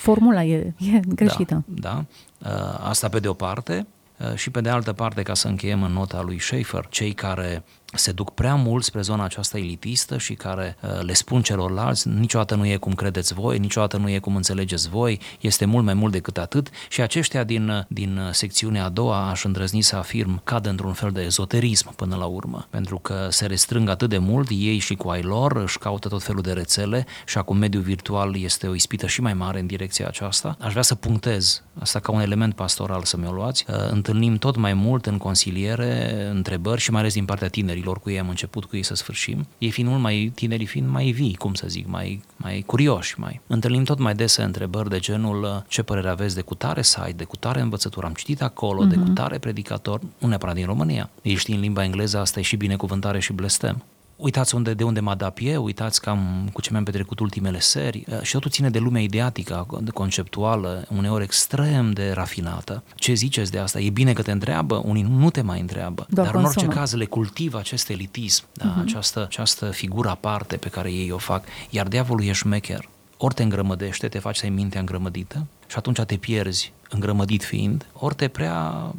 Formula 0.00 0.44
e, 0.44 0.74
e 0.78 1.00
greșită. 1.14 1.64
Da, 1.66 2.04
da. 2.38 2.78
Asta 2.82 3.08
pe 3.08 3.18
de 3.18 3.28
o 3.28 3.32
parte. 3.32 3.86
Uh, 4.18 4.34
și 4.34 4.50
pe 4.50 4.60
de 4.60 4.68
altă 4.68 4.92
parte, 4.92 5.22
ca 5.22 5.34
să 5.34 5.48
încheiem 5.48 5.82
în 5.82 5.92
nota 5.92 6.22
lui 6.22 6.38
Schaefer, 6.38 6.86
cei 6.90 7.12
care 7.12 7.64
se 7.96 8.12
duc 8.12 8.34
prea 8.34 8.54
mult 8.54 8.84
spre 8.84 9.00
zona 9.00 9.24
aceasta 9.24 9.58
elitistă 9.58 10.18
și 10.18 10.34
care 10.34 10.76
uh, 10.82 11.02
le 11.02 11.12
spun 11.12 11.42
celorlalți 11.42 12.08
niciodată 12.08 12.54
nu 12.54 12.66
e 12.66 12.76
cum 12.76 12.92
credeți 12.92 13.34
voi, 13.34 13.58
niciodată 13.58 13.96
nu 13.96 14.10
e 14.10 14.18
cum 14.18 14.36
înțelegeți 14.36 14.88
voi, 14.88 15.20
este 15.40 15.64
mult 15.64 15.84
mai 15.84 15.94
mult 15.94 16.12
decât 16.12 16.38
atât 16.38 16.70
și 16.88 17.00
aceștia 17.00 17.44
din, 17.44 17.68
uh, 17.68 17.82
din 17.88 18.20
secțiunea 18.30 18.84
a 18.84 18.88
doua, 18.88 19.30
aș 19.30 19.44
îndrăzni 19.44 19.80
să 19.80 19.96
afirm, 19.96 20.40
cad 20.44 20.66
într-un 20.66 20.92
fel 20.92 21.10
de 21.10 21.22
ezoterism 21.22 21.94
până 21.94 22.16
la 22.16 22.24
urmă, 22.24 22.66
pentru 22.70 22.98
că 22.98 23.26
se 23.30 23.46
restrâng 23.46 23.88
atât 23.88 24.08
de 24.08 24.18
mult, 24.18 24.48
ei 24.50 24.78
și 24.78 24.94
cu 24.94 25.08
ai 25.08 25.22
lor 25.22 25.56
își 25.56 25.78
caută 25.78 26.08
tot 26.08 26.22
felul 26.22 26.42
de 26.42 26.52
rețele 26.52 27.06
și 27.26 27.38
acum 27.38 27.56
mediul 27.56 27.82
virtual 27.82 28.36
este 28.36 28.66
o 28.66 28.74
ispită 28.74 29.06
și 29.06 29.20
mai 29.20 29.34
mare 29.34 29.60
în 29.60 29.66
direcția 29.66 30.06
aceasta. 30.06 30.56
Aș 30.60 30.70
vrea 30.70 30.82
să 30.82 30.94
punctez 30.94 31.62
asta 31.78 31.98
ca 31.98 32.12
un 32.12 32.20
element 32.20 32.54
pastoral 32.54 33.02
să 33.02 33.16
mi-o 33.16 33.32
luați. 33.32 33.64
Întâlnim 33.90 34.36
tot 34.36 34.56
mai 34.56 34.74
mult 34.74 35.06
în 35.06 35.18
consiliere 35.18 36.26
întrebări 36.30 36.80
și 36.80 36.90
mai 36.90 37.00
ales 37.00 37.12
din 37.12 37.24
partea 37.24 37.48
tinerilor 37.48 37.85
tinerilor 37.86 37.98
cu 38.00 38.10
ei 38.10 38.18
am 38.18 38.28
început 38.28 38.64
cu 38.64 38.76
ei 38.76 38.82
să 38.82 38.94
sfârșim, 38.94 39.46
ei 39.58 39.70
fiind 39.70 39.88
mult 39.88 40.02
mai 40.02 40.32
tinerii 40.34 40.66
fiind 40.66 40.88
mai 40.88 41.10
vii, 41.10 41.34
cum 41.34 41.54
să 41.54 41.66
zic, 41.68 41.86
mai, 41.86 42.22
mai 42.36 42.62
curioși, 42.66 43.20
mai. 43.20 43.40
Întâlnim 43.46 43.84
tot 43.84 43.98
mai 43.98 44.14
dese 44.14 44.42
întrebări 44.42 44.88
de 44.88 44.98
genul 44.98 45.64
ce 45.68 45.82
părere 45.82 46.08
aveți 46.08 46.34
de 46.34 46.40
cutare 46.40 46.82
site, 46.82 47.12
de 47.16 47.24
cutare 47.24 47.60
învățătură, 47.60 48.06
am 48.06 48.12
citit 48.12 48.42
acolo, 48.42 48.84
uh-huh. 48.84 48.88
de 48.88 48.96
mhm. 48.96 49.06
cutare 49.06 49.38
predicator, 49.38 50.00
nu 50.18 50.28
neapărat 50.28 50.54
din 50.54 50.66
România. 50.66 51.10
Ei 51.22 51.34
știi 51.34 51.54
în 51.54 51.60
limba 51.60 51.84
engleză, 51.84 52.18
asta 52.18 52.38
e 52.40 52.42
și 52.42 52.56
binecuvântare 52.56 53.20
și 53.20 53.32
blestem 53.32 53.82
uitați 54.16 54.54
unde, 54.54 54.74
de 54.74 54.84
unde 54.84 55.00
mă 55.00 55.10
adap 55.10 55.38
eu, 55.40 55.64
uitați 55.64 56.00
cam 56.00 56.48
cu 56.52 56.60
ce 56.60 56.68
mi-am 56.70 56.84
petrecut 56.84 57.20
ultimele 57.20 57.60
seri 57.60 58.04
uh, 58.08 58.20
și 58.22 58.32
totul 58.32 58.50
ține 58.50 58.70
de 58.70 58.78
lumea 58.78 59.02
ideatică, 59.02 59.66
conceptuală, 59.94 60.84
uneori 60.96 61.24
extrem 61.24 61.90
de 61.90 62.12
rafinată. 62.12 62.82
Ce 62.94 63.12
ziceți 63.12 63.50
de 63.50 63.58
asta? 63.58 63.80
E 63.80 63.90
bine 63.90 64.12
că 64.12 64.22
te 64.22 64.30
întreabă, 64.30 64.82
unii 64.84 65.02
nu 65.02 65.30
te 65.30 65.40
mai 65.40 65.60
întreabă, 65.60 66.06
Doar 66.08 66.26
dar 66.26 66.34
consumă. 66.34 66.62
în 66.62 66.66
orice 66.66 66.80
caz 66.80 66.92
le 66.92 67.04
cultivă 67.04 67.58
acest 67.58 67.88
elitism, 67.88 68.44
da? 68.52 68.64
uh-huh. 68.64 68.80
această, 68.80 69.22
această 69.22 69.70
figură 69.70 70.08
aparte 70.08 70.56
pe 70.56 70.68
care 70.68 70.92
ei 70.92 71.10
o 71.10 71.18
fac, 71.18 71.44
iar 71.70 71.88
diavolul 71.88 72.24
e 72.24 72.32
șmecher. 72.32 72.88
Ori 73.16 73.34
te 73.34 73.42
îngrămădește, 73.42 74.08
te 74.08 74.18
faci 74.18 74.36
să 74.36 74.44
ai 74.44 74.50
mintea 74.50 74.80
îngrămădită 74.80 75.46
și 75.66 75.76
atunci 75.76 76.00
te 76.00 76.16
pierzi 76.16 76.72
îngrămădit 76.90 77.44
fiind, 77.44 77.86
ori 77.92 78.14
te 78.14 78.28
prea 78.28 78.90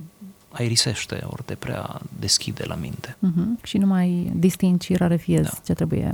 aerisește, 0.49 1.23
ori 1.25 1.41
te 1.45 1.55
prea 1.55 2.01
deschide 2.19 2.63
la 2.67 2.75
minte. 2.75 3.17
Uh-huh. 3.17 3.63
Și 3.63 3.77
nu 3.77 3.85
mai 3.85 4.31
distingi 4.35 4.85
și 4.85 4.95
rarefiezi 4.95 5.49
da. 5.49 5.59
ce 5.65 5.73
trebuie 5.73 6.13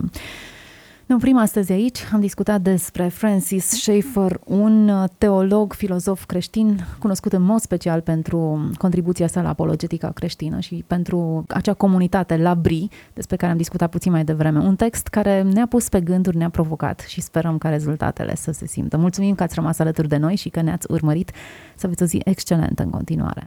Ne 1.06 1.16
oprim 1.16 1.38
astăzi 1.38 1.72
aici. 1.72 2.00
Am 2.14 2.20
discutat 2.20 2.62
despre 2.62 3.08
Francis 3.08 3.66
Schaeffer, 3.66 4.40
un 4.46 5.08
teolog, 5.18 5.74
filozof 5.74 6.26
creștin, 6.26 6.86
cunoscut 7.00 7.34
în 7.34 7.42
mod 7.42 7.60
special 7.60 8.02
pentru 8.02 8.70
contribuția 8.78 9.28
sa 9.28 9.42
la 9.42 9.50
apologetica 9.50 10.12
creștină 10.12 10.60
și 10.60 10.84
pentru 10.88 11.46
acea 11.48 11.74
comunitate 11.74 12.38
la 12.38 12.56
Bri, 12.56 12.88
despre 13.14 13.36
care 13.36 13.52
am 13.52 13.58
discutat 13.58 13.90
puțin 13.90 14.12
mai 14.12 14.24
devreme. 14.24 14.60
Un 14.60 14.76
text 14.76 15.08
care 15.08 15.42
ne-a 15.42 15.68
pus 15.68 15.90
pe 15.90 16.02
gânduri, 16.02 16.38
ne-a 16.38 16.50
provocat 16.50 17.00
și 17.00 17.22
sperăm 17.22 17.58
ca 17.58 17.70
rezultatele 17.70 18.36
să 18.36 18.52
se 18.52 18.68
simtă. 18.68 18.98
Mulțumim 18.98 19.36
că 19.36 19.44
ați 19.44 19.56
rămas 19.56 19.80
alături 19.80 20.08
de 20.08 20.18
noi 20.18 20.36
și 20.36 20.50
că 20.50 20.62
ne-ați 20.62 20.92
urmărit. 20.92 21.32
Să 21.76 21.86
aveți 21.86 22.04
o 22.04 22.06
zi 22.06 22.22
excelentă 22.24 22.84
în 22.84 22.90
continuare. 22.90 23.44